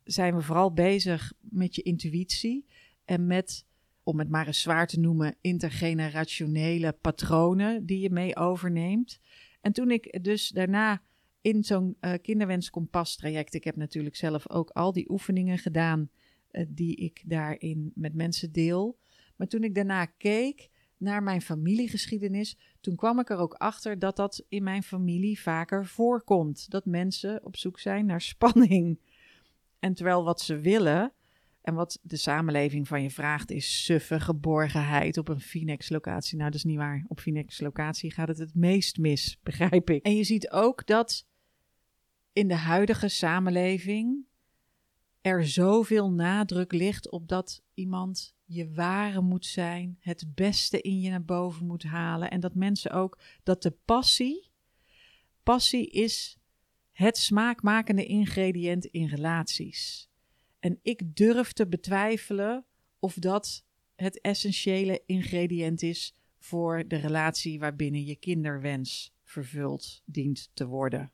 zijn 0.04 0.36
we 0.36 0.42
vooral 0.42 0.72
bezig 0.72 1.32
met 1.40 1.74
je 1.74 1.82
intuïtie 1.82 2.66
en 3.04 3.26
met, 3.26 3.66
om 4.02 4.18
het 4.18 4.28
maar 4.28 4.46
eens 4.46 4.60
zwaar 4.60 4.86
te 4.86 5.00
noemen, 5.00 5.36
intergenerationele 5.40 6.92
patronen 6.92 7.86
die 7.86 8.00
je 8.00 8.10
mee 8.10 8.36
overneemt. 8.36 9.20
En 9.60 9.72
toen 9.72 9.90
ik 9.90 10.24
dus 10.24 10.48
daarna 10.48 11.02
in 11.40 11.64
zo'n 11.64 11.96
uh, 12.00 12.12
kinderwenskompas 12.22 13.16
traject, 13.16 13.54
ik 13.54 13.64
heb 13.64 13.76
natuurlijk 13.76 14.16
zelf 14.16 14.50
ook 14.50 14.70
al 14.70 14.92
die 14.92 15.10
oefeningen 15.10 15.58
gedaan 15.58 16.10
uh, 16.50 16.66
die 16.68 16.96
ik 16.96 17.22
daarin 17.26 17.92
met 17.94 18.14
mensen 18.14 18.52
deel. 18.52 18.98
Maar 19.36 19.46
toen 19.46 19.64
ik 19.64 19.74
daarna 19.74 20.04
keek 20.04 20.68
naar 20.96 21.22
mijn 21.22 21.42
familiegeschiedenis, 21.42 22.58
toen 22.80 22.96
kwam 22.96 23.18
ik 23.18 23.30
er 23.30 23.38
ook 23.38 23.54
achter 23.54 23.98
dat 23.98 24.16
dat 24.16 24.44
in 24.48 24.62
mijn 24.62 24.82
familie 24.82 25.40
vaker 25.40 25.86
voorkomt. 25.86 26.70
Dat 26.70 26.84
mensen 26.86 27.44
op 27.44 27.56
zoek 27.56 27.78
zijn 27.78 28.06
naar 28.06 28.20
spanning. 28.20 29.00
En 29.78 29.94
terwijl 29.94 30.24
wat 30.24 30.40
ze 30.40 30.58
willen 30.60 31.12
en 31.68 31.74
wat 31.74 31.98
de 32.02 32.16
samenleving 32.16 32.88
van 32.88 33.02
je 33.02 33.10
vraagt 33.10 33.50
is 33.50 33.84
suffe 33.84 34.20
geborgenheid 34.20 35.18
op 35.18 35.28
een 35.28 35.40
Phoenix-locatie. 35.40 36.36
Nou, 36.36 36.50
dat 36.50 36.58
is 36.58 36.64
niet 36.64 36.76
waar. 36.76 37.04
Op 37.08 37.20
Phoenix-locatie 37.20 38.12
gaat 38.12 38.28
het 38.28 38.38
het 38.38 38.54
meest 38.54 38.98
mis, 38.98 39.38
begrijp 39.42 39.90
ik. 39.90 40.04
En 40.04 40.16
je 40.16 40.24
ziet 40.24 40.50
ook 40.50 40.86
dat 40.86 41.26
in 42.32 42.48
de 42.48 42.54
huidige 42.54 43.08
samenleving 43.08 44.26
er 45.20 45.46
zoveel 45.46 46.10
nadruk 46.10 46.72
ligt 46.72 47.10
op 47.10 47.28
dat 47.28 47.62
iemand 47.74 48.34
je 48.44 48.72
ware 48.72 49.20
moet 49.20 49.46
zijn, 49.46 49.96
het 50.00 50.34
beste 50.34 50.80
in 50.80 51.00
je 51.00 51.10
naar 51.10 51.24
boven 51.24 51.66
moet 51.66 51.82
halen. 51.82 52.30
En 52.30 52.40
dat 52.40 52.54
mensen 52.54 52.90
ook, 52.90 53.18
dat 53.42 53.62
de 53.62 53.76
passie, 53.84 54.50
passie 55.42 55.86
is 55.86 56.38
het 56.92 57.16
smaakmakende 57.16 58.04
ingrediënt 58.04 58.84
in 58.84 59.06
relaties. 59.06 60.07
En 60.58 60.78
ik 60.82 61.16
durf 61.16 61.52
te 61.52 61.66
betwijfelen 61.66 62.64
of 62.98 63.14
dat 63.14 63.64
het 63.94 64.20
essentiële 64.20 65.02
ingrediënt 65.06 65.82
is 65.82 66.16
voor 66.38 66.88
de 66.88 66.96
relatie 66.96 67.58
waarbinnen 67.58 68.04
je 68.04 68.16
kinderwens 68.16 69.14
vervuld 69.22 70.02
dient 70.04 70.50
te 70.52 70.66
worden. 70.66 71.12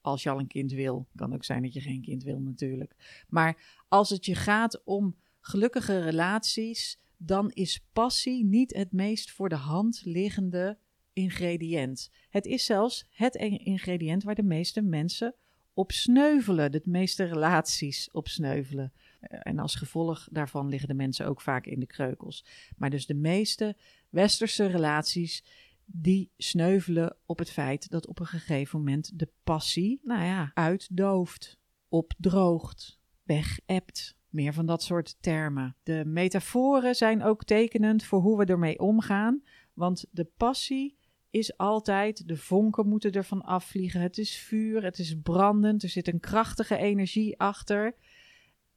Als 0.00 0.22
je 0.22 0.30
al 0.30 0.38
een 0.38 0.46
kind 0.46 0.72
wil, 0.72 1.08
kan 1.16 1.34
ook 1.34 1.44
zijn 1.44 1.62
dat 1.62 1.72
je 1.72 1.80
geen 1.80 2.02
kind 2.02 2.22
wil 2.22 2.38
natuurlijk. 2.38 3.24
Maar 3.28 3.82
als 3.88 4.10
het 4.10 4.26
je 4.26 4.34
gaat 4.34 4.84
om 4.84 5.16
gelukkige 5.40 6.00
relaties, 6.00 6.98
dan 7.16 7.50
is 7.50 7.84
passie 7.92 8.44
niet 8.44 8.74
het 8.74 8.92
meest 8.92 9.30
voor 9.30 9.48
de 9.48 9.54
hand 9.54 10.02
liggende 10.04 10.78
ingrediënt. 11.12 12.10
Het 12.28 12.46
is 12.46 12.64
zelfs 12.64 13.06
het 13.10 13.34
ingrediënt 13.34 14.22
waar 14.22 14.34
de 14.34 14.42
meeste 14.42 14.82
mensen 14.82 15.34
op 15.74 15.92
sneuvelen, 15.92 16.72
de 16.72 16.80
meeste 16.84 17.24
relaties 17.24 18.10
op 18.10 18.28
sneuvelen. 18.28 18.92
Eh, 19.20 19.38
en 19.42 19.58
als 19.58 19.74
gevolg 19.74 20.28
daarvan 20.30 20.68
liggen 20.68 20.88
de 20.88 20.94
mensen 20.94 21.26
ook 21.26 21.40
vaak 21.40 21.66
in 21.66 21.80
de 21.80 21.86
kreukels. 21.86 22.44
Maar 22.76 22.90
dus 22.90 23.06
de 23.06 23.14
meeste 23.14 23.76
westerse 24.08 24.66
relaties 24.66 25.44
die 25.84 26.30
sneuvelen 26.36 27.16
op 27.26 27.38
het 27.38 27.50
feit 27.50 27.90
dat 27.90 28.06
op 28.06 28.18
een 28.20 28.26
gegeven 28.26 28.78
moment 28.78 29.18
de 29.18 29.28
passie, 29.44 30.00
nou 30.02 30.24
ja, 30.24 30.50
uitdooft, 30.54 31.58
opdroogt, 31.88 33.00
wegebt. 33.22 34.18
Meer 34.28 34.52
van 34.52 34.66
dat 34.66 34.82
soort 34.82 35.16
termen. 35.20 35.76
De 35.82 36.02
metaforen 36.06 36.94
zijn 36.94 37.22
ook 37.22 37.44
tekenend 37.44 38.04
voor 38.04 38.20
hoe 38.20 38.38
we 38.38 38.44
ermee 38.44 38.78
omgaan. 38.78 39.42
Want 39.74 40.06
de 40.10 40.24
passie 40.24 40.96
is 41.30 41.56
altijd, 41.56 42.28
de 42.28 42.36
vonken 42.36 42.88
moeten 42.88 43.12
ervan 43.12 43.42
afvliegen. 43.42 44.00
Het 44.00 44.18
is 44.18 44.36
vuur, 44.36 44.82
het 44.82 44.98
is 44.98 45.16
brandend, 45.22 45.82
er 45.82 45.88
zit 45.88 46.08
een 46.08 46.20
krachtige 46.20 46.76
energie 46.76 47.38
achter. 47.38 47.94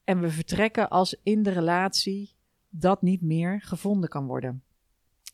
En 0.03 0.21
we 0.21 0.29
vertrekken 0.29 0.89
als 0.89 1.15
in 1.23 1.43
de 1.43 1.51
relatie 1.51 2.31
dat 2.69 3.01
niet 3.01 3.21
meer 3.21 3.61
gevonden 3.61 4.09
kan 4.09 4.25
worden. 4.25 4.63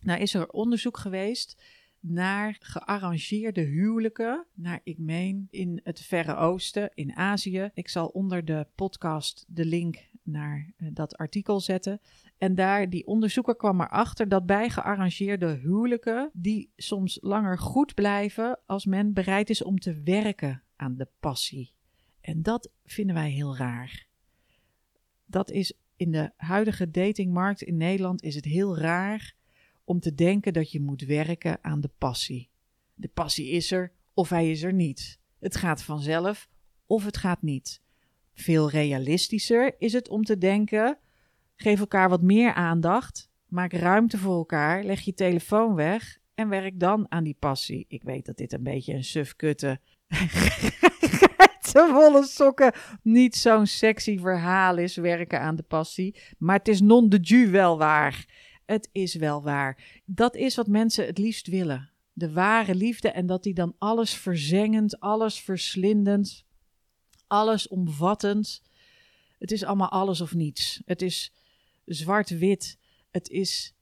Nou 0.01 0.19
is 0.19 0.33
er 0.33 0.49
onderzoek 0.49 0.97
geweest 0.97 1.61
naar 1.99 2.57
gearrangeerde 2.59 3.61
huwelijken, 3.61 4.45
naar 4.53 4.81
ik 4.83 4.97
meen 4.97 5.47
in 5.49 5.79
het 5.83 5.99
Verre 6.01 6.35
Oosten, 6.35 6.91
in 6.93 7.15
Azië. 7.15 7.69
Ik 7.73 7.89
zal 7.89 8.07
onder 8.07 8.45
de 8.45 8.67
podcast 8.75 9.45
de 9.47 9.65
link 9.65 10.07
naar 10.23 10.73
uh, 10.77 10.89
dat 10.93 11.17
artikel 11.17 11.59
zetten. 11.59 12.01
En 12.39 12.55
daar, 12.55 12.89
die 12.89 13.07
onderzoeker 13.07 13.55
kwam 13.55 13.81
erachter 13.81 14.29
dat 14.29 14.45
bij 14.45 14.69
gearrangeerde 14.69 15.47
huwelijken, 15.47 16.29
die 16.33 16.71
soms 16.75 17.17
langer 17.21 17.57
goed 17.57 17.93
blijven 17.93 18.59
als 18.65 18.85
men 18.85 19.13
bereid 19.13 19.49
is 19.49 19.63
om 19.63 19.79
te 19.79 20.01
werken 20.03 20.63
aan 20.75 20.95
de 20.95 21.07
passie. 21.19 21.73
En 22.21 22.41
dat 22.41 22.71
vinden 22.85 23.15
wij 23.15 23.29
heel 23.29 23.57
raar. 23.57 24.07
Dat 25.25 25.51
is 25.51 25.73
in 25.95 26.11
de 26.11 26.31
huidige 26.35 26.91
datingmarkt 26.91 27.61
in 27.61 27.77
Nederland 27.77 28.23
is 28.23 28.35
het 28.35 28.45
heel 28.45 28.77
raar 28.77 29.35
om 29.83 29.99
te 29.99 30.15
denken 30.15 30.53
dat 30.53 30.71
je 30.71 30.81
moet 30.81 31.01
werken 31.01 31.57
aan 31.61 31.81
de 31.81 31.91
passie. 31.97 32.49
De 32.93 33.07
passie 33.07 33.49
is 33.49 33.71
er 33.71 33.91
of 34.13 34.29
hij 34.29 34.51
is 34.51 34.63
er 34.63 34.73
niet. 34.73 35.19
Het 35.39 35.55
gaat 35.55 35.83
vanzelf 35.83 36.49
of 36.85 37.05
het 37.05 37.17
gaat 37.17 37.41
niet. 37.41 37.81
Veel 38.33 38.69
realistischer 38.69 39.75
is 39.77 39.93
het 39.93 40.09
om 40.09 40.23
te 40.23 40.37
denken: 40.37 40.97
Geef 41.61 41.79
elkaar 41.79 42.09
wat 42.09 42.21
meer 42.21 42.53
aandacht. 42.53 43.29
Maak 43.45 43.73
ruimte 43.73 44.17
voor 44.17 44.35
elkaar. 44.35 44.83
Leg 44.83 45.01
je 45.01 45.13
telefoon 45.13 45.75
weg. 45.75 46.17
En 46.35 46.49
werk 46.49 46.79
dan 46.79 47.05
aan 47.09 47.23
die 47.23 47.35
passie. 47.39 47.85
Ik 47.87 48.03
weet 48.03 48.25
dat 48.25 48.37
dit 48.37 48.53
een 48.53 48.63
beetje 48.63 48.93
een 48.93 49.03
sufkutte. 49.03 49.79
volle 51.61 52.23
sokken 52.25 52.73
niet 53.03 53.35
zo'n 53.35 53.65
sexy 53.65 54.19
verhaal 54.19 54.77
is. 54.77 54.95
Werken 54.95 55.41
aan 55.41 55.55
de 55.55 55.63
passie. 55.63 56.15
Maar 56.37 56.57
het 56.57 56.67
is 56.67 56.81
non 56.81 57.09
de 57.09 57.19
ju 57.21 57.49
wel 57.49 57.77
waar. 57.77 58.25
Het 58.65 58.89
is 58.91 59.15
wel 59.15 59.43
waar. 59.43 60.01
Dat 60.05 60.35
is 60.35 60.55
wat 60.55 60.67
mensen 60.67 61.05
het 61.05 61.17
liefst 61.17 61.47
willen. 61.47 61.89
De 62.13 62.31
ware 62.31 62.75
liefde. 62.75 63.09
En 63.09 63.25
dat 63.25 63.43
die 63.43 63.53
dan 63.53 63.75
alles 63.77 64.13
verzengend, 64.13 64.99
alles 64.99 65.39
verslindend, 65.39 66.45
alles 67.27 67.67
omvattend. 67.67 68.61
Het 69.39 69.51
is 69.51 69.63
allemaal 69.63 69.91
alles 69.91 70.21
of 70.21 70.33
niets. 70.33 70.81
Het 70.85 71.01
is 71.01 71.33
zwart-wit. 71.93 72.77
Het 73.11 73.29
is 73.29 73.73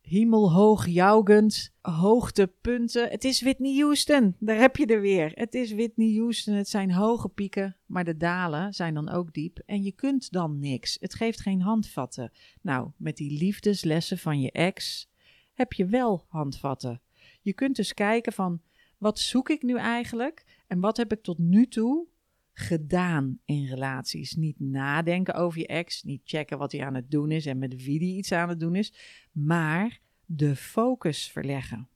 hemelhoog 0.00 0.86
jougend, 0.86 1.72
hoogtepunten. 1.80 3.10
Het 3.10 3.24
is 3.24 3.42
Whitney 3.42 3.78
Houston, 3.78 4.36
daar 4.38 4.58
heb 4.58 4.76
je 4.76 4.86
er 4.86 5.00
weer. 5.00 5.32
Het 5.34 5.54
is 5.54 5.72
Whitney 5.72 6.14
Houston, 6.16 6.54
het 6.54 6.68
zijn 6.68 6.92
hoge 6.92 7.28
pieken, 7.28 7.76
maar 7.86 8.04
de 8.04 8.16
dalen 8.16 8.74
zijn 8.74 8.94
dan 8.94 9.08
ook 9.08 9.32
diep. 9.32 9.58
En 9.66 9.82
je 9.82 9.92
kunt 9.92 10.32
dan 10.32 10.58
niks, 10.58 10.96
het 11.00 11.14
geeft 11.14 11.40
geen 11.40 11.60
handvatten. 11.60 12.32
Nou, 12.60 12.90
met 12.96 13.16
die 13.16 13.38
liefdeslessen 13.38 14.18
van 14.18 14.40
je 14.40 14.52
ex 14.52 15.08
heb 15.54 15.72
je 15.72 15.86
wel 15.86 16.24
handvatten. 16.28 17.00
Je 17.42 17.52
kunt 17.52 17.76
dus 17.76 17.94
kijken 17.94 18.32
van, 18.32 18.60
wat 18.98 19.18
zoek 19.18 19.48
ik 19.48 19.62
nu 19.62 19.76
eigenlijk? 19.76 20.44
En 20.66 20.80
wat 20.80 20.96
heb 20.96 21.12
ik 21.12 21.22
tot 21.22 21.38
nu 21.38 21.66
toe 21.66 22.06
gedaan 22.54 23.38
in 23.44 23.66
relaties. 23.66 24.34
Niet 24.34 24.60
nadenken 24.60 25.34
over 25.34 25.58
je 25.58 25.66
ex, 25.66 26.02
niet 26.02 26.20
checken 26.24 26.58
wat 26.58 26.72
hij 26.72 26.84
aan 26.84 26.94
het 26.94 27.10
doen 27.10 27.30
is 27.30 27.46
en 27.46 27.58
met 27.58 27.84
wie 27.84 27.98
hij 27.98 28.08
iets 28.08 28.32
aan 28.32 28.48
het 28.48 28.60
doen 28.60 28.74
is, 28.74 28.92
maar 29.32 30.00
de 30.24 30.56
focus 30.56 31.30
verleggen. 31.30 31.88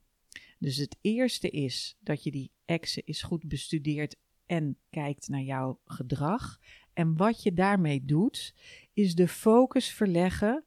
Dus 0.59 0.77
het 0.77 0.97
eerste 1.01 1.51
is 1.51 1.97
dat 2.01 2.23
je 2.23 2.31
die 2.31 2.51
exen 2.65 3.03
is 3.05 3.23
goed 3.23 3.49
bestudeert 3.49 4.17
en 4.47 4.77
kijkt 4.91 5.29
naar 5.29 5.43
jouw 5.43 5.81
gedrag. 5.85 6.59
En 6.93 7.17
wat 7.17 7.43
je 7.43 7.53
daarmee 7.53 8.05
doet, 8.05 8.55
is 8.93 9.15
de 9.15 9.29
focus 9.29 9.91
verleggen 9.91 10.65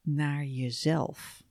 naar 0.00 0.44
jezelf. 0.44 1.44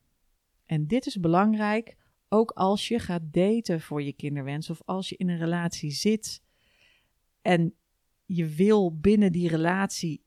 En 0.65 0.87
dit 0.87 1.05
is 1.05 1.19
belangrijk, 1.19 1.95
ook 2.29 2.51
als 2.51 2.87
je 2.87 2.99
gaat 2.99 3.33
daten 3.33 3.81
voor 3.81 4.03
je 4.03 4.13
kinderwens 4.13 4.69
of 4.69 4.81
als 4.85 5.09
je 5.09 5.17
in 5.17 5.29
een 5.29 5.37
relatie 5.37 5.91
zit 5.91 6.41
en 7.47 7.73
je 8.25 8.45
wil 8.45 8.97
binnen 8.97 9.31
die 9.31 9.49
relatie 9.49 10.23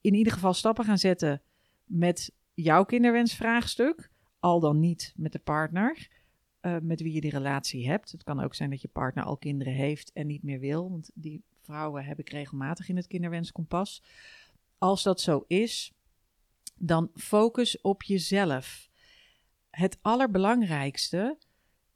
in 0.00 0.14
ieder 0.14 0.32
geval 0.32 0.54
stappen 0.54 0.84
gaan 0.84 0.98
zetten 0.98 1.42
met 1.84 2.32
jouw 2.54 2.84
kinderwensvraagstuk, 2.84 4.10
al 4.38 4.60
dan 4.60 4.80
niet 4.80 5.12
met 5.16 5.32
de 5.32 5.38
partner 5.38 6.08
uh, 6.62 6.76
met 6.82 7.00
wie 7.00 7.12
je 7.12 7.20
die 7.20 7.30
relatie 7.30 7.88
hebt. 7.88 8.12
Het 8.12 8.22
kan 8.22 8.40
ook 8.40 8.54
zijn 8.54 8.70
dat 8.70 8.80
je 8.80 8.88
partner 8.88 9.24
al 9.24 9.36
kinderen 9.36 9.72
heeft 9.72 10.12
en 10.12 10.26
niet 10.26 10.42
meer 10.42 10.60
wil, 10.60 10.90
want 10.90 11.10
die 11.14 11.42
vrouwen 11.60 12.04
heb 12.04 12.18
ik 12.18 12.30
regelmatig 12.30 12.88
in 12.88 12.96
het 12.96 13.06
kinderwenskompas. 13.06 14.02
Als 14.78 15.02
dat 15.02 15.20
zo 15.20 15.44
is, 15.46 15.92
dan 16.74 17.10
focus 17.14 17.80
op 17.80 18.02
jezelf. 18.02 18.88
Het 19.70 19.98
allerbelangrijkste 20.02 21.38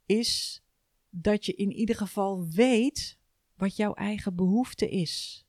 is 0.07 0.63
dat 1.11 1.47
je 1.47 1.55
in 1.55 1.73
ieder 1.73 1.97
geval 1.97 2.49
weet 2.49 3.21
wat 3.62 3.76
jouw 3.76 3.95
eigen 3.95 4.35
behoefte 4.35 4.88
is. 4.88 5.45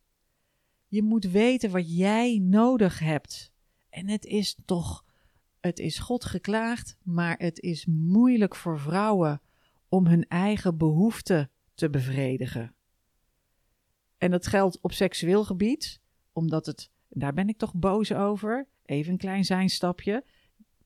Je 0.87 1.03
moet 1.03 1.25
weten 1.25 1.71
wat 1.71 1.97
jij 1.97 2.37
nodig 2.37 2.99
hebt. 2.99 3.51
En 3.89 4.07
het 4.07 4.25
is 4.25 4.57
toch, 4.65 5.05
het 5.59 5.79
is 5.79 5.99
God 5.99 6.25
geklaagd, 6.25 6.97
maar 7.03 7.37
het 7.37 7.59
is 7.59 7.85
moeilijk 7.85 8.55
voor 8.55 8.79
vrouwen 8.79 9.41
om 9.89 10.05
hun 10.05 10.27
eigen 10.27 10.77
behoeften 10.77 11.51
te 11.73 11.89
bevredigen. 11.89 12.75
En 14.17 14.31
dat 14.31 14.47
geldt 14.47 14.81
op 14.81 14.91
seksueel 14.91 15.43
gebied, 15.43 16.01
omdat 16.33 16.65
het, 16.65 16.91
daar 17.09 17.33
ben 17.33 17.49
ik 17.49 17.57
toch 17.57 17.73
boos 17.73 18.11
over, 18.11 18.67
even 18.85 19.11
een 19.11 19.17
klein 19.17 19.45
zijnstapje. 19.45 20.25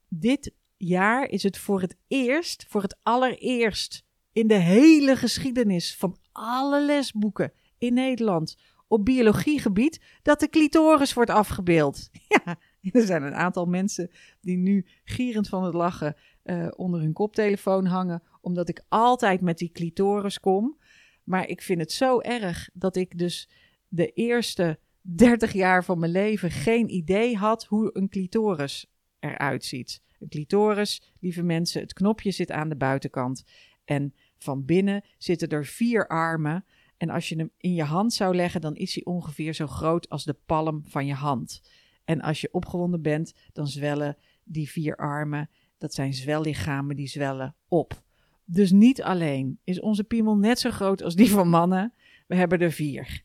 Dit 0.08 0.54
jaar 0.78 1.30
is 1.30 1.44
het 1.44 1.58
voor 1.58 1.82
het 1.82 1.98
eerst, 2.08 2.66
voor 2.68 2.82
het 2.82 2.98
allereerst 3.04 4.06
in 4.32 4.48
de 4.48 4.60
hele 4.60 5.16
geschiedenis 5.16 5.96
van 5.96 6.18
alle 6.38 6.86
lesboeken 6.86 7.52
in 7.78 7.94
Nederland 7.94 8.58
op 8.88 9.06
biologiegebied 9.06 10.02
dat 10.22 10.40
de 10.40 10.50
clitoris 10.50 11.14
wordt 11.14 11.30
afgebeeld. 11.30 12.10
Ja, 12.44 12.58
er 12.92 13.06
zijn 13.06 13.24
een 13.24 13.36
aantal 13.36 13.66
mensen 13.66 14.12
die 14.42 14.58
nu 14.58 14.86
gierend 15.04 15.50
van 15.50 15.64
het 15.64 15.74
lachen 15.74 16.16
uh, 16.44 16.68
onder 16.76 17.00
hun 17.00 17.14
koptelefoon 17.14 17.86
hangen, 17.86 18.24
omdat 18.42 18.70
ik 18.70 18.84
altijd 18.88 19.42
met 19.42 19.58
die 19.58 19.72
clitoris 19.72 20.40
kom. 20.40 20.78
Maar 21.24 21.48
ik 21.48 21.62
vind 21.62 21.80
het 21.80 21.92
zo 21.92 22.20
erg 22.20 22.70
dat 22.74 22.96
ik 22.96 23.18
dus 23.18 23.50
de 23.88 24.12
eerste 24.12 24.80
30 25.02 25.54
jaar 25.54 25.84
van 25.84 26.00
mijn 26.00 26.12
leven 26.12 26.52
geen 26.52 26.94
idee 26.94 27.38
had 27.38 27.66
hoe 27.66 27.90
een 27.94 28.10
clitoris 28.10 28.86
eruit 29.20 29.66
ziet. 29.66 30.02
Een 30.20 30.30
clitoris, 30.30 31.14
lieve 31.20 31.44
mensen, 31.44 31.82
het 31.82 31.94
knopje 31.94 32.32
zit 32.32 32.52
aan 32.52 32.70
de 32.70 32.78
buitenkant. 32.78 33.44
En 33.86 34.14
van 34.40 34.66
binnen 34.66 35.04
zitten 35.18 35.50
er 35.50 35.66
vier 35.66 36.08
armen. 36.08 36.66
En 36.98 37.10
als 37.10 37.30
je 37.30 37.36
hem 37.36 37.52
in 37.58 37.74
je 37.74 37.84
hand 37.84 38.14
zou 38.14 38.36
leggen, 38.36 38.62
dan 38.62 38.76
is 38.76 38.96
hij 38.96 39.06
ongeveer 39.06 39.54
zo 39.54 39.68
groot 39.68 40.10
als 40.10 40.24
de 40.24 40.36
palm 40.46 40.84
van 40.86 41.06
je 41.06 41.14
hand. 41.14 41.62
En 42.06 42.22
als 42.22 42.42
je 42.42 42.50
opgewonden 42.52 43.02
bent, 43.02 43.34
dan 43.54 43.68
zwellen 43.68 44.18
die 44.44 44.70
vier 44.70 44.96
armen, 44.96 45.50
dat 45.78 45.94
zijn 45.94 46.14
zwellichamen, 46.14 46.96
die 46.96 47.08
zwellen 47.08 47.56
op. 47.68 48.04
Dus 48.46 48.72
niet 48.72 49.02
alleen 49.02 49.60
is 49.64 49.80
onze 49.80 50.04
piemel 50.04 50.38
net 50.38 50.60
zo 50.60 50.72
groot 50.72 51.04
als 51.04 51.16
die 51.16 51.30
van 51.30 51.50
mannen, 51.50 51.94
we 52.28 52.36
hebben 52.36 52.60
er 52.60 52.72
vier. 52.72 53.24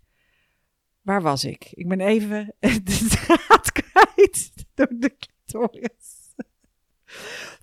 Waar 1.03 1.23
was 1.23 1.45
ik? 1.45 1.73
Ik 1.73 1.89
ben 1.89 2.01
even 2.01 2.55
de 2.61 3.07
draad 3.09 3.73
kwijt 3.73 4.53
door 4.75 4.93
de 4.99 5.17
clitoris. 5.17 6.21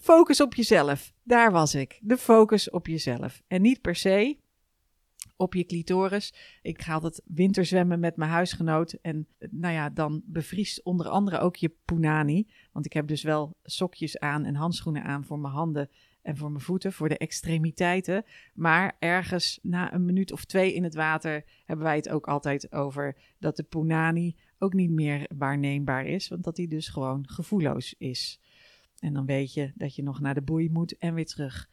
Focus 0.10 0.42
op 0.42 0.54
jezelf. 0.54 1.14
Daar 1.24 1.52
was 1.52 1.76
ik. 1.76 2.00
De 2.02 2.18
focus 2.18 2.70
op 2.70 2.88
jezelf. 2.88 3.42
En 3.48 3.62
niet 3.62 3.82
per 3.82 3.96
se 3.96 4.38
op 5.36 5.54
je 5.54 5.66
clitoris. 5.66 6.34
Ik 6.62 6.82
ga 6.82 6.94
altijd 6.94 7.22
winterzwemmen 7.26 8.00
met 8.00 8.16
mijn 8.16 8.32
huisgenoot. 8.32 8.92
En 8.92 9.28
nou 9.50 9.74
ja, 9.74 9.90
dan 9.90 10.22
bevriest 10.26 10.84
onder 10.84 11.08
andere 11.08 11.40
ook 11.40 11.56
je 11.56 11.76
punani. 11.86 12.48
Want 12.72 12.86
ik 12.86 12.94
heb 12.94 13.08
dus 13.08 13.24
wel 13.24 13.56
sokjes 13.64 14.20
aan 14.20 14.46
en 14.46 14.56
handschoenen 14.56 15.04
aan 15.04 15.26
voor 15.26 15.40
mijn 15.40 15.54
handen 15.54 15.90
en 16.22 16.38
voor 16.38 16.52
mijn 16.52 16.64
voeten, 16.64 16.94
voor 16.94 17.10
de 17.10 17.18
extremiteiten. 17.18 18.26
Maar 18.54 18.96
ergens 19.00 19.60
na 19.62 19.94
een 19.94 20.06
minuut 20.06 20.32
of 20.32 20.46
twee 20.46 20.74
in 20.74 20.84
het 20.84 20.96
water 20.96 21.46
hebben 21.66 21.86
wij 21.86 21.96
het 21.96 22.10
ook 22.10 22.28
altijd 22.28 22.72
over 22.72 23.16
dat 23.40 23.56
de 23.56 23.64
punani 23.64 24.36
ook 24.60 24.74
niet 24.74 24.92
meer 24.92 25.30
waarneembaar 25.38 26.06
is. 26.06 26.28
Want 26.28 26.44
dat 26.44 26.58
hij 26.58 26.68
dus 26.68 26.88
gewoon 26.88 27.28
gevoelloos 27.28 27.96
is. 27.98 28.40
En 29.00 29.14
dan 29.14 29.26
weet 29.26 29.54
je 29.54 29.72
dat 29.76 29.96
je 29.96 30.04
nog 30.04 30.20
naar 30.20 30.34
de 30.34 30.42
boei 30.42 30.70
moet 30.70 30.98
en 30.98 31.14
weer 31.14 31.26
terug. 31.26 31.70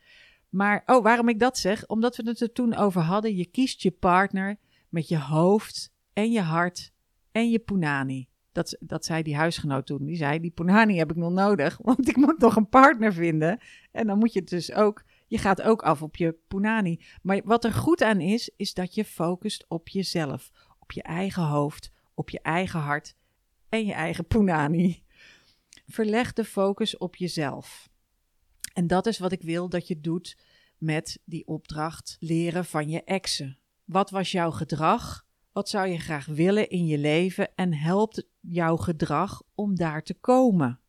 Maar, 0.49 0.83
oh, 0.87 1.03
waarom 1.03 1.29
ik 1.29 1.39
dat 1.39 1.59
zeg? 1.59 1.87
Omdat 1.87 2.17
we 2.17 2.23
het 2.29 2.41
er 2.41 2.53
toen 2.53 2.75
over 2.75 3.01
hadden. 3.01 3.37
Je 3.37 3.47
kiest 3.47 3.83
je 3.83 3.91
partner 3.91 4.59
met 4.89 5.09
je 5.09 5.19
hoofd 5.19 5.93
en 6.13 6.33
je 6.33 6.41
hart 6.41 6.93
en 7.33 7.51
je 7.51 7.59
punani. 7.59 8.29
Dat, 8.53 8.77
dat 8.81 9.05
zei 9.05 9.23
die 9.23 9.37
huisgenoot 9.37 9.87
toen. 9.87 10.05
Die 10.05 10.17
zei, 10.17 10.41
die 10.41 10.51
punani 10.51 10.99
heb 10.99 11.11
ik 11.11 11.17
nog 11.17 11.33
nodig, 11.33 11.79
want 11.83 12.09
ik 12.09 12.17
moet 12.17 12.39
nog 12.39 12.57
een 12.57 12.69
partner 12.69 13.13
vinden. 13.13 13.59
En 13.93 14.07
dan 14.07 14.19
moet 14.19 14.33
je 14.33 14.43
dus 14.43 14.73
ook, 14.73 15.05
je 15.27 15.39
gaat 15.39 15.63
ook 15.63 15.83
af 15.83 16.03
op 16.03 16.17
je 16.17 16.37
punani. 16.49 17.01
Maar 17.23 17.41
wat 17.45 17.65
er 17.65 17.73
goed 17.73 18.03
aan 18.03 18.21
is, 18.21 18.51
is 18.57 18.75
dat 18.75 18.95
je 18.95 19.05
focust 19.05 19.65
op 19.69 19.89
jezelf. 19.89 20.51
Op 20.79 20.93
je 20.93 21.03
eigen 21.03 21.43
hoofd, 21.43 21.93
op 22.15 22.31
je 22.31 22.41
eigen 22.41 22.81
hart 22.81 23.15
en 23.69 23.87
je 23.87 23.93
eigen 23.93 24.27
punani. 24.27 25.05
Verleg 25.87 26.33
de 26.33 26.45
focus 26.45 26.97
op 26.97 27.17
jezelf. 27.17 27.89
En 28.73 28.87
dat 28.87 29.07
is 29.07 29.19
wat 29.19 29.33
ik 29.33 29.43
wil 29.43 29.69
dat 29.69 29.89
je 29.89 30.01
doet 30.01 30.39
met 30.79 31.19
die 31.25 31.47
opdracht 31.47 32.17
leren 32.21 32.65
van 32.65 32.89
je 32.89 33.05
exen. 33.05 33.59
Wat 33.85 34.11
was 34.11 34.33
jouw 34.33 34.51
gedrag? 34.51 35.27
Wat 35.53 35.69
zou 35.69 35.87
je 35.87 35.99
graag 35.99 36.27
willen 36.27 36.69
in 36.69 36.87
je 36.87 36.99
leven 36.99 37.55
en 37.55 37.75
helpt 37.75 38.27
jouw 38.41 38.77
gedrag 38.77 39.43
om 39.55 39.75
daar 39.75 40.03
te 40.03 40.15
komen? 40.15 40.81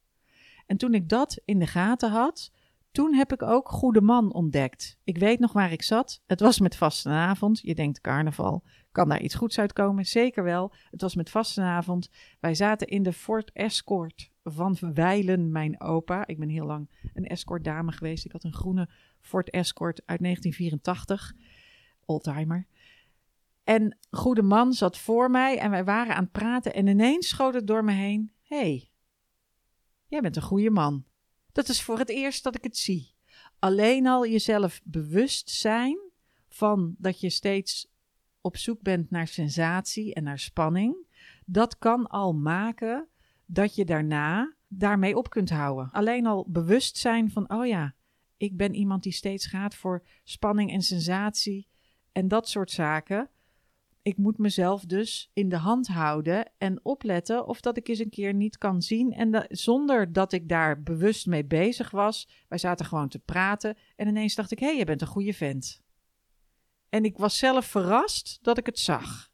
En 0.66 0.78
toen 0.78 0.94
ik 0.94 1.10
dat 1.10 1.42
in 1.46 1.60
de 1.60 1.68
gaten 1.68 2.12
had, 2.12 2.52
toen 2.92 3.14
heb 3.14 3.34
ik 3.34 3.42
ook 3.42 3.70
Goede 3.70 4.02
Man 4.02 4.34
ontdekt. 4.34 4.98
Ik 5.04 5.18
weet 5.18 5.40
nog 5.40 5.54
waar 5.54 5.72
ik 5.72 5.82
zat. 5.82 6.22
Het 6.26 6.40
was 6.40 6.60
met 6.60 6.76
vastenavond. 6.76 7.60
Je 7.60 7.76
denkt 7.76 8.02
carnaval. 8.02 8.64
Kan 8.92 9.10
daar 9.10 9.22
iets 9.22 9.36
goeds 9.36 9.60
uitkomen? 9.60 10.06
Zeker 10.06 10.44
wel. 10.44 10.74
Het 10.92 11.02
was 11.02 11.16
met 11.16 11.30
vastenavond. 11.30 12.10
Wij 12.40 12.56
zaten 12.56 12.88
in 12.88 13.04
de 13.04 13.14
Ford 13.14 13.52
Escort 13.54 14.32
van 14.52 14.78
Wijlen, 14.94 15.52
mijn 15.52 15.82
opa. 15.82 16.28
Ik 16.28 16.40
ben 16.40 16.50
heel 16.50 16.66
lang 16.66 16.90
een 17.14 17.28
escort 17.28 17.64
dame 17.64 17.92
geweest. 17.92 18.26
Ik 18.26 18.32
had 18.32 18.44
een 18.44 18.54
groene 18.54 18.90
Ford 19.20 19.50
Escort 19.50 20.02
uit 20.06 20.22
1984. 20.22 21.34
Oldtimer. 22.06 22.68
En 23.64 23.98
goede 24.12 24.42
man 24.42 24.74
zat 24.74 24.98
voor 24.98 25.32
mij 25.32 25.58
en 25.60 25.70
wij 25.70 25.84
waren 25.84 26.16
aan 26.16 26.24
het 26.24 26.32
praten 26.32 26.74
en 26.74 26.88
ineens 26.88 27.28
schoot 27.28 27.54
het 27.54 27.68
door 27.68 27.84
me 27.84 27.92
heen. 27.92 28.32
hey, 28.42 28.92
jij 30.08 30.22
bent 30.22 30.36
een 30.36 30.42
goede 30.42 30.70
man. 30.70 31.06
Dat 31.52 31.70
is 31.70 31.82
voor 31.82 32.00
het 32.00 32.10
eerst 32.10 32.44
dat 32.44 32.56
ik 32.56 32.64
het 32.64 32.78
zie. 32.78 33.16
Alleen 33.60 34.08
al 34.08 34.28
jezelf 34.28 34.82
bewust 34.84 35.50
zijn 35.50 35.98
van 36.48 36.96
dat 36.98 37.20
je 37.20 37.30
steeds 37.30 37.88
op 38.42 38.58
zoek 38.58 38.82
bent 38.82 39.10
naar 39.12 39.28
sensatie 39.28 40.14
en 40.14 40.24
naar 40.24 40.40
spanning, 40.40 40.96
dat 41.46 41.78
kan 41.78 42.08
al 42.08 42.34
maken 42.34 43.08
dat 43.48 43.76
je 43.76 43.86
daarna 43.86 44.56
daarmee 44.68 45.18
op 45.18 45.30
kunt 45.30 45.50
houden. 45.50 45.90
Alleen 45.92 46.26
al 46.26 46.46
bewust 46.50 46.98
zijn 46.98 47.32
van, 47.32 47.52
oh 47.52 47.66
ja, 47.66 47.96
ik 48.38 48.58
ben 48.58 48.76
iemand 48.76 49.04
die 49.04 49.12
steeds 49.12 49.46
gaat 49.46 49.76
voor 49.76 50.04
spanning 50.24 50.72
en 50.72 50.82
sensatie 50.82 51.68
en 52.12 52.28
dat 52.28 52.50
soort 52.50 52.72
zaken. 52.72 53.30
Ik 54.02 54.18
moet 54.18 54.38
mezelf 54.38 54.86
dus 54.86 55.30
in 55.34 55.50
de 55.50 55.58
hand 55.58 55.88
houden 55.88 56.52
en 56.58 56.86
opletten 56.86 57.48
of 57.48 57.62
dat 57.62 57.78
ik 57.78 57.88
eens 57.88 58.00
een 58.00 58.10
keer 58.10 58.34
niet 58.34 58.58
kan 58.58 58.82
zien. 58.82 59.14
En 59.14 59.46
zonder 59.50 60.14
dat 60.14 60.32
ik 60.32 60.50
daar 60.50 60.84
bewust 60.84 61.26
mee 61.26 61.46
bezig 61.46 61.92
was. 61.92 62.30
Wij 62.48 62.58
zaten 62.58 62.86
gewoon 62.86 63.10
te 63.10 63.20
praten 63.20 63.78
en 63.96 64.08
ineens 64.08 64.36
dacht 64.36 64.52
ik: 64.52 64.60
hé, 64.60 64.68
hey, 64.68 64.78
je 64.78 64.86
bent 64.86 65.02
een 65.02 65.08
goede 65.08 65.34
vent. 65.34 65.82
En 66.90 67.06
ik 67.06 67.18
was 67.18 67.38
zelf 67.38 67.66
verrast 67.66 68.40
dat 68.42 68.58
ik 68.58 68.66
het 68.66 68.80
zag. 68.80 69.32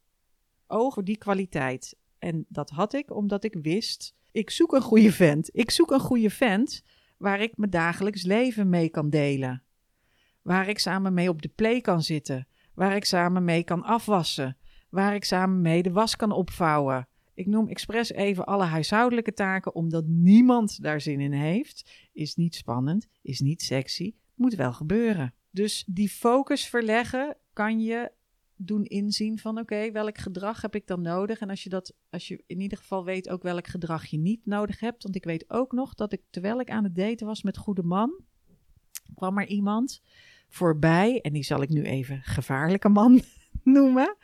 Oog 0.67 0.93
voor 0.93 1.04
die 1.04 1.17
kwaliteit. 1.17 1.97
En 2.23 2.45
dat 2.49 2.69
had 2.69 2.93
ik 2.93 3.15
omdat 3.15 3.43
ik 3.43 3.55
wist: 3.62 4.15
ik 4.31 4.49
zoek 4.49 4.73
een 4.73 4.81
goede 4.81 5.12
vent. 5.12 5.49
Ik 5.51 5.71
zoek 5.71 5.91
een 5.91 5.99
goede 5.99 6.29
vent 6.29 6.83
waar 7.17 7.41
ik 7.41 7.57
mijn 7.57 7.71
dagelijks 7.71 8.23
leven 8.23 8.69
mee 8.69 8.89
kan 8.89 9.09
delen. 9.09 9.63
Waar 10.41 10.67
ik 10.67 10.79
samen 10.79 11.13
mee 11.13 11.29
op 11.29 11.41
de 11.41 11.47
play 11.47 11.81
kan 11.81 12.01
zitten. 12.01 12.47
Waar 12.73 12.95
ik 12.95 13.05
samen 13.05 13.43
mee 13.43 13.63
kan 13.63 13.83
afwassen. 13.83 14.57
Waar 14.89 15.15
ik 15.15 15.23
samen 15.23 15.62
mee 15.62 15.83
de 15.83 15.91
was 15.91 16.15
kan 16.15 16.31
opvouwen. 16.31 17.07
Ik 17.33 17.47
noem 17.47 17.67
expres 17.67 18.12
even 18.12 18.45
alle 18.45 18.63
huishoudelijke 18.63 19.33
taken, 19.33 19.75
omdat 19.75 20.05
niemand 20.07 20.81
daar 20.81 21.01
zin 21.01 21.19
in 21.19 21.31
heeft. 21.31 21.91
Is 22.13 22.36
niet 22.36 22.55
spannend, 22.55 23.07
is 23.21 23.39
niet 23.39 23.62
sexy, 23.62 24.15
moet 24.36 24.55
wel 24.55 24.73
gebeuren. 24.73 25.33
Dus 25.51 25.83
die 25.88 26.09
focus 26.09 26.67
verleggen 26.67 27.38
kan 27.53 27.79
je 27.79 28.12
doen 28.65 28.86
inzien 28.86 29.39
van 29.39 29.60
oké, 29.60 29.91
welk 29.91 30.17
gedrag 30.17 30.62
heb 30.62 30.76
ik 30.76 30.88
dan 30.88 31.02
nodig? 31.02 31.39
En 31.39 31.49
als 31.49 31.63
je 31.63 31.69
dat, 31.69 31.93
als 32.10 32.28
je 32.28 32.43
in 32.47 32.60
ieder 32.60 32.78
geval 32.78 33.06
weet 33.06 33.30
ook 33.30 33.43
welk 33.43 33.67
gedrag 33.67 34.06
je 34.06 34.17
niet 34.17 34.45
nodig 34.45 34.80
hebt. 34.80 35.04
Want 35.04 35.15
ik 35.15 35.23
weet 35.23 35.49
ook 35.49 35.71
nog 35.71 35.93
dat 35.93 36.13
ik 36.13 36.21
terwijl 36.30 36.60
ik 36.60 36.69
aan 36.69 36.84
het 36.84 36.95
daten 36.95 37.28
was 37.28 37.43
met 37.43 37.58
goede 37.58 37.84
man, 37.84 38.21
kwam 39.15 39.38
er 39.38 39.47
iemand 39.47 40.02
voorbij. 40.49 41.21
En 41.21 41.34
die 41.34 41.43
zal 41.43 41.62
ik 41.62 41.69
nu 41.69 41.84
even 41.84 42.21
gevaarlijke 42.23 42.89
man 42.89 43.21
noemen. 43.63 44.17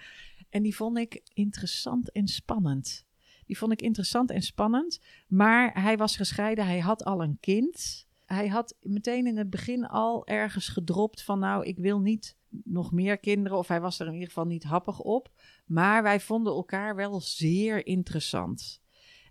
En 0.50 0.64
die 0.64 0.76
vond 0.76 0.98
ik 0.98 1.22
interessant 1.34 2.12
en 2.12 2.28
spannend. 2.28 3.06
Die 3.46 3.58
vond 3.58 3.72
ik 3.72 3.82
interessant 3.82 4.32
en 4.32 4.42
spannend. 4.42 5.00
Maar 5.28 5.82
hij 5.82 5.98
was 5.98 6.16
gescheiden, 6.16 6.66
hij 6.66 6.80
had 6.80 7.04
al 7.04 7.24
een 7.24 7.38
kind. 7.40 8.08
Hij 8.26 8.48
had 8.48 8.76
meteen 8.82 9.28
in 9.28 9.38
het 9.38 9.50
begin 9.50 9.86
al 9.86 10.28
ergens 10.28 10.70
gedropt 10.70 11.24
van 11.24 11.40
nou, 11.40 11.66
ik 11.66 11.78
wil 11.78 12.00
niet 12.00 12.38
nog 12.64 12.92
meer 12.92 13.18
kinderen. 13.18 13.58
Of 13.58 13.68
hij 13.68 13.82
was 13.82 14.00
er 14.00 14.08
in 14.08 14.14
ieder 14.14 14.28
geval 14.28 14.46
niet 14.46 14.64
happig 14.64 15.00
op. 15.00 15.30
Maar 15.66 16.04
wij 16.04 16.20
vonden 16.20 16.54
elkaar 16.54 16.96
wel 16.96 17.22
zeer 17.22 17.86
interessant. 17.86 18.82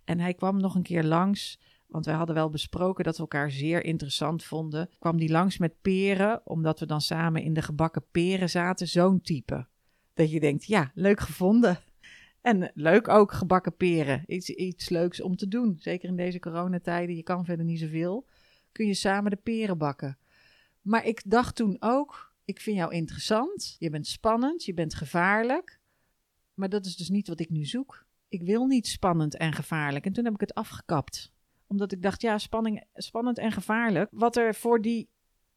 En 0.04 0.20
hij 0.20 0.34
kwam 0.34 0.60
nog 0.60 0.74
een 0.74 0.82
keer 0.82 1.04
langs. 1.04 1.60
Want 1.86 2.04
wij 2.04 2.14
hadden 2.14 2.34
wel 2.34 2.50
besproken 2.50 3.04
dat 3.04 3.16
we 3.16 3.22
elkaar 3.22 3.50
zeer 3.50 3.84
interessant 3.84 4.44
vonden. 4.44 4.90
Kwam 4.98 5.16
die 5.16 5.30
langs 5.30 5.58
met 5.58 5.80
peren, 5.82 6.40
omdat 6.44 6.80
we 6.80 6.86
dan 6.86 7.00
samen 7.00 7.42
in 7.42 7.54
de 7.54 7.62
gebakken 7.62 8.04
peren 8.10 8.50
zaten. 8.50 8.88
Zo'n 8.88 9.20
type. 9.20 9.66
Dat 10.14 10.30
je 10.30 10.40
denkt, 10.40 10.64
ja, 10.64 10.90
leuk 10.94 11.20
gevonden. 11.20 11.78
En 12.40 12.70
leuk 12.74 13.08
ook, 13.08 13.32
gebakken 13.32 13.76
peren. 13.76 14.24
Iets, 14.26 14.48
iets 14.48 14.88
leuks 14.88 15.20
om 15.20 15.36
te 15.36 15.48
doen. 15.48 15.76
Zeker 15.80 16.08
in 16.08 16.16
deze 16.16 16.38
coronatijden, 16.38 17.16
je 17.16 17.22
kan 17.22 17.44
verder 17.44 17.64
niet 17.64 17.78
zoveel. 17.78 18.26
Kun 18.72 18.86
je 18.86 18.94
samen 18.94 19.30
de 19.30 19.36
peren 19.36 19.78
bakken. 19.78 20.18
Maar 20.80 21.06
ik 21.06 21.22
dacht 21.24 21.54
toen 21.54 21.76
ook, 21.80 22.27
ik 22.48 22.60
vind 22.60 22.76
jou 22.76 22.92
interessant. 22.92 23.76
Je 23.78 23.90
bent 23.90 24.06
spannend, 24.06 24.64
je 24.64 24.74
bent 24.74 24.94
gevaarlijk. 24.94 25.80
Maar 26.54 26.68
dat 26.68 26.86
is 26.86 26.96
dus 26.96 27.08
niet 27.08 27.28
wat 27.28 27.40
ik 27.40 27.50
nu 27.50 27.64
zoek. 27.64 28.06
Ik 28.28 28.42
wil 28.42 28.66
niet 28.66 28.86
spannend 28.86 29.36
en 29.36 29.52
gevaarlijk. 29.52 30.06
En 30.06 30.12
toen 30.12 30.24
heb 30.24 30.34
ik 30.34 30.40
het 30.40 30.54
afgekapt. 30.54 31.32
Omdat 31.66 31.92
ik 31.92 32.02
dacht, 32.02 32.20
ja, 32.22 32.38
spanning, 32.38 32.84
spannend 32.94 33.38
en 33.38 33.52
gevaarlijk. 33.52 34.08
Wat 34.12 34.36
er 34.36 34.54
voor 34.54 34.80
die. 34.80 35.08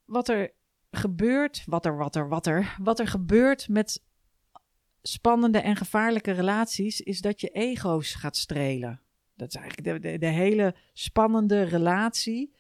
Wat 0.05 0.29
er 0.29 0.53
gebeurt. 0.91 1.63
Wat 1.65 1.85
er, 1.85 1.97
wat 1.97 2.15
er, 2.15 2.27
wat 2.27 2.45
er. 2.45 2.75
Wat 2.81 2.99
er 2.99 3.07
gebeurt 3.07 3.69
met 3.69 4.03
spannende 5.01 5.59
en 5.59 5.75
gevaarlijke 5.75 6.31
relaties. 6.31 7.01
Is 7.01 7.21
dat 7.21 7.41
je 7.41 7.49
ego's 7.49 8.13
gaat 8.13 8.37
strelen. 8.37 9.01
Dat 9.35 9.47
is 9.47 9.55
eigenlijk 9.55 9.87
de, 9.87 10.09
de, 10.09 10.17
de 10.17 10.31
hele 10.31 10.75
spannende 10.93 11.63
relatie. 11.63 12.53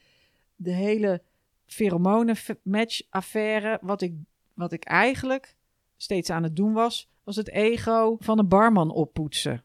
De 0.55 0.73
hele 0.73 1.23
pheromonen-match-affaire. 1.73 3.79
Wat 3.81 4.01
ik, 4.01 4.13
wat 4.53 4.71
ik 4.71 4.83
eigenlijk 4.83 5.55
steeds 5.97 6.29
aan 6.29 6.43
het 6.43 6.55
doen 6.55 6.73
was, 6.73 7.09
was 7.23 7.35
het 7.35 7.49
ego 7.49 8.17
van 8.19 8.39
een 8.39 8.47
barman 8.47 8.91
oppoetsen. 8.91 9.63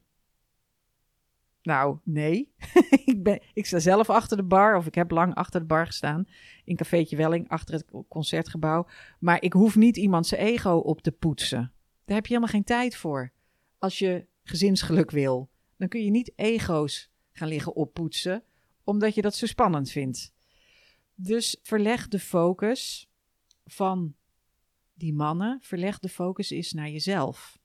Nou, 1.62 1.98
nee. 2.02 2.52
ik, 3.04 3.22
ben, 3.22 3.42
ik 3.52 3.66
sta 3.66 3.78
zelf 3.78 4.10
achter 4.10 4.36
de 4.36 4.42
bar, 4.42 4.76
of 4.76 4.86
ik 4.86 4.94
heb 4.94 5.10
lang 5.10 5.34
achter 5.34 5.60
de 5.60 5.66
bar 5.66 5.86
gestaan. 5.86 6.28
In 6.64 6.76
Cafeetje 6.76 7.16
Welling, 7.16 7.48
achter 7.48 7.74
het 7.74 7.84
concertgebouw. 8.08 8.86
Maar 9.18 9.42
ik 9.42 9.52
hoef 9.52 9.76
niet 9.76 9.96
iemand 9.96 10.26
zijn 10.26 10.40
ego 10.40 10.76
op 10.76 11.00
te 11.00 11.12
poetsen. 11.12 11.72
Daar 12.04 12.16
heb 12.16 12.26
je 12.26 12.34
helemaal 12.34 12.54
geen 12.54 12.64
tijd 12.64 12.96
voor. 12.96 13.32
Als 13.78 13.98
je 13.98 14.26
gezinsgeluk 14.42 15.10
wil, 15.10 15.50
dan 15.76 15.88
kun 15.88 16.04
je 16.04 16.10
niet 16.10 16.32
ego's 16.36 17.10
gaan 17.32 17.48
liggen 17.48 17.74
oppoetsen, 17.74 18.42
omdat 18.84 19.14
je 19.14 19.22
dat 19.22 19.34
zo 19.34 19.46
spannend 19.46 19.90
vindt. 19.90 20.34
Dus 21.18 21.56
verleg 21.62 22.08
de 22.08 22.18
focus 22.18 23.08
van 23.64 24.14
die 24.94 25.12
mannen, 25.12 25.58
verleg 25.62 25.98
de 25.98 26.08
focus 26.08 26.50
eens 26.50 26.72
naar 26.72 26.90
jezelf. 26.90 27.58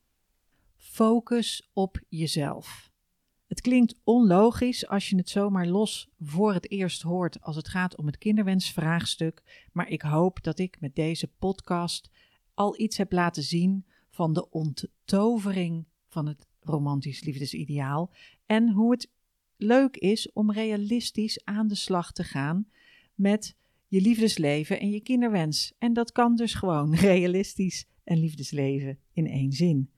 Focus 0.75 1.69
op 1.73 2.01
jezelf. 2.09 2.91
Het 3.47 3.61
klinkt 3.61 3.95
onlogisch 4.03 4.87
als 4.87 5.09
je 5.09 5.15
het 5.15 5.29
zomaar 5.29 5.67
los 5.67 6.09
voor 6.19 6.53
het 6.53 6.71
eerst 6.71 7.01
hoort 7.01 7.41
als 7.41 7.55
het 7.55 7.67
gaat 7.67 7.97
om 7.97 8.05
het 8.05 8.17
kinderwensvraagstuk, 8.17 9.67
maar 9.71 9.89
ik 9.89 10.01
hoop 10.01 10.43
dat 10.43 10.59
ik 10.59 10.79
met 10.79 10.95
deze 10.95 11.27
podcast 11.27 12.09
al 12.53 12.79
iets 12.79 12.97
heb 12.97 13.11
laten 13.11 13.43
zien 13.43 13.85
van 14.09 14.33
de 14.33 14.49
onttovering 14.49 15.85
van 16.07 16.25
het 16.25 16.47
romantisch 16.59 17.23
liefdesideaal 17.23 18.13
en 18.45 18.69
hoe 18.69 18.91
het 18.91 19.09
leuk 19.57 19.97
is 19.97 20.31
om 20.31 20.51
realistisch 20.51 21.45
aan 21.45 21.67
de 21.67 21.75
slag 21.75 22.11
te 22.11 22.23
gaan 22.23 22.67
met 23.15 23.55
je 23.87 24.01
liefdesleven 24.01 24.79
en 24.79 24.89
je 24.89 25.01
kinderwens. 25.01 25.73
En 25.77 25.93
dat 25.93 26.11
kan 26.11 26.35
dus 26.35 26.53
gewoon 26.53 26.95
realistisch 27.11 27.85
en 28.03 28.17
liefdesleven 28.17 28.99
in 29.13 29.27
één 29.27 29.51
zin. 29.51 29.89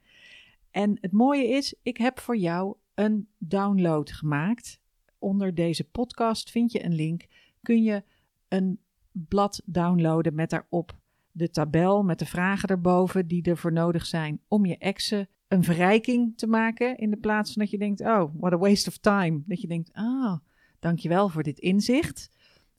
En 0.72 0.98
het 1.02 1.12
mooie 1.12 1.48
is, 1.48 1.76
ik 1.82 1.98
heb 1.98 2.20
voor 2.20 2.38
jou 2.38 2.76
een 2.94 3.28
download 3.38 4.12
gemaakt. 4.12 4.80
Onder 5.20 5.54
deze 5.54 5.84
podcast 5.84 6.52
vind 6.52 6.72
je 6.72 6.86
een 6.86 6.96
link. 6.96 7.26
Kun 7.62 7.84
je 7.84 8.04
een 8.48 8.80
blad 9.12 9.62
downloaden 9.66 10.36
met 10.36 10.50
daarop 10.50 10.98
de 11.32 11.50
tabel 11.50 12.04
met 12.04 12.20
de 12.20 12.26
vragen 12.26 12.70
erboven 12.70 13.28
die 13.28 13.44
ervoor 13.44 13.74
nodig 13.74 14.06
zijn 14.06 14.40
om 14.48 14.66
je 14.66 14.78
exen 14.78 15.28
een 15.48 15.64
verrijking 15.64 16.38
te 16.38 16.48
maken. 16.48 16.98
In 16.98 17.10
de 17.10 17.18
plaats 17.18 17.54
van 17.54 17.62
dat 17.62 17.72
je 17.72 17.78
denkt, 17.78 18.02
oh, 18.02 18.32
what 18.34 18.54
a 18.54 18.58
waste 18.58 18.90
of 18.90 18.98
time. 18.98 19.42
Dat 19.46 19.62
je 19.62 19.68
denkt, 19.68 19.90
ah, 19.94 20.38
dankjewel 20.80 21.30
voor 21.30 21.44
dit 21.44 21.60
inzicht. 21.60 22.32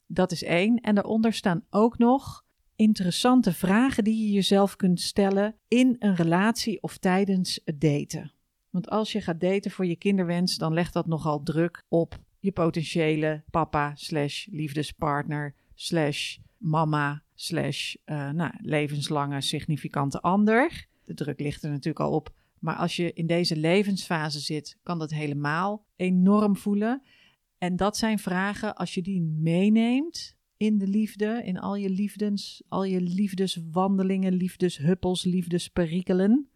Dat 0.07 0.31
is 0.31 0.43
één. 0.43 0.79
En 0.79 0.95
daaronder 0.95 1.33
staan 1.33 1.65
ook 1.69 1.97
nog 1.97 2.43
interessante 2.75 3.53
vragen 3.53 4.03
die 4.03 4.25
je 4.25 4.31
jezelf 4.31 4.75
kunt 4.75 5.01
stellen 5.01 5.55
in 5.67 5.95
een 5.99 6.15
relatie 6.15 6.81
of 6.81 6.97
tijdens 6.97 7.59
het 7.65 7.81
daten. 7.81 8.33
Want 8.69 8.89
als 8.89 9.11
je 9.11 9.21
gaat 9.21 9.39
daten 9.39 9.71
voor 9.71 9.85
je 9.85 9.95
kinderwens, 9.95 10.57
dan 10.57 10.73
legt 10.73 10.93
dat 10.93 11.07
nogal 11.07 11.43
druk 11.43 11.83
op 11.87 12.19
je 12.39 12.51
potentiële 12.51 13.43
papa 13.51 13.95
slash 13.95 14.47
liefdespartner 14.51 15.55
slash 15.73 16.37
mama 16.57 17.23
slash 17.35 17.95
uh, 18.05 18.29
nou, 18.29 18.51
levenslange 18.61 19.41
significante 19.41 20.21
ander. 20.21 20.87
De 21.03 21.13
druk 21.13 21.39
ligt 21.39 21.63
er 21.63 21.69
natuurlijk 21.69 22.05
al 22.05 22.11
op. 22.11 22.33
Maar 22.59 22.75
als 22.75 22.95
je 22.95 23.13
in 23.13 23.27
deze 23.27 23.55
levensfase 23.55 24.39
zit, 24.39 24.77
kan 24.83 24.99
dat 24.99 25.11
helemaal 25.11 25.85
enorm 25.95 26.55
voelen. 26.55 27.01
En 27.65 27.75
dat 27.75 27.97
zijn 27.97 28.19
vragen, 28.19 28.75
als 28.75 28.93
je 28.93 29.01
die 29.01 29.21
meeneemt 29.21 30.37
in 30.57 30.77
de 30.77 30.87
liefde, 30.87 31.41
in 31.43 31.59
al 31.59 31.75
je 31.75 31.89
liefdes, 31.89 32.63
al 32.67 32.83
je 32.83 33.01
liefdeswandelingen, 33.01 34.33
liefdeshuppels, 34.33 35.23
liefdesperikelen, 35.23 36.49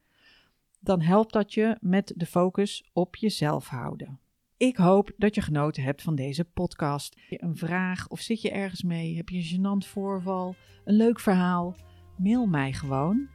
dan 0.79 1.01
helpt 1.01 1.33
dat 1.33 1.53
je 1.53 1.77
met 1.79 2.13
de 2.15 2.25
focus 2.25 2.89
op 2.93 3.15
jezelf 3.15 3.67
houden. 3.67 4.19
Ik 4.57 4.77
hoop 4.77 5.11
dat 5.17 5.35
je 5.35 5.41
genoten 5.41 5.83
hebt 5.83 6.01
van 6.01 6.15
deze 6.15 6.45
podcast. 6.45 7.15
Heb 7.15 7.29
je 7.29 7.43
een 7.43 7.57
vraag 7.57 8.07
of 8.07 8.19
zit 8.19 8.41
je 8.41 8.51
ergens 8.51 8.83
mee? 8.83 9.15
Heb 9.15 9.29
je 9.29 9.37
een 9.37 9.57
gênant 9.57 9.87
voorval? 9.87 10.55
Een 10.85 10.95
leuk 10.95 11.19
verhaal? 11.19 11.75
Mail 12.17 12.45
mij 12.45 12.73
gewoon 12.73 13.29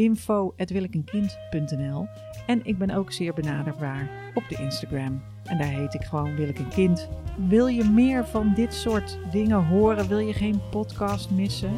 info.willekenkind.nl 0.00 2.06
en 2.46 2.60
ik 2.62 2.78
ben 2.78 2.90
ook 2.90 3.12
zeer 3.12 3.34
benaderbaar 3.34 4.10
op 4.34 4.44
de 4.48 4.56
Instagram. 4.56 5.22
En 5.44 5.58
daar 5.58 5.66
heet 5.66 5.94
ik 5.94 6.02
gewoon 6.02 6.36
Willeke 6.36 6.68
Kind. 6.68 7.08
Wil 7.48 7.66
je 7.66 7.84
meer 7.84 8.26
van 8.26 8.52
dit 8.54 8.74
soort 8.74 9.18
dingen 9.30 9.66
horen? 9.66 10.08
Wil 10.08 10.18
je 10.18 10.32
geen 10.32 10.60
podcast 10.70 11.30
missen? 11.30 11.72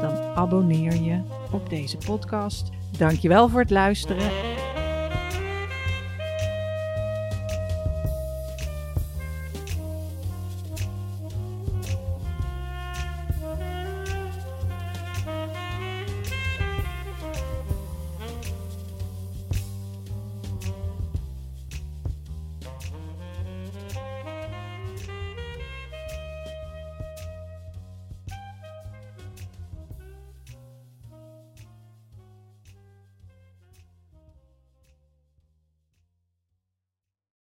Dan 0.00 0.16
abonneer 0.34 1.02
je 1.02 1.20
op 1.52 1.70
deze 1.70 1.96
podcast. 1.96 2.70
Dankjewel 2.98 3.48
voor 3.48 3.60
het 3.60 3.70
luisteren 3.70 4.30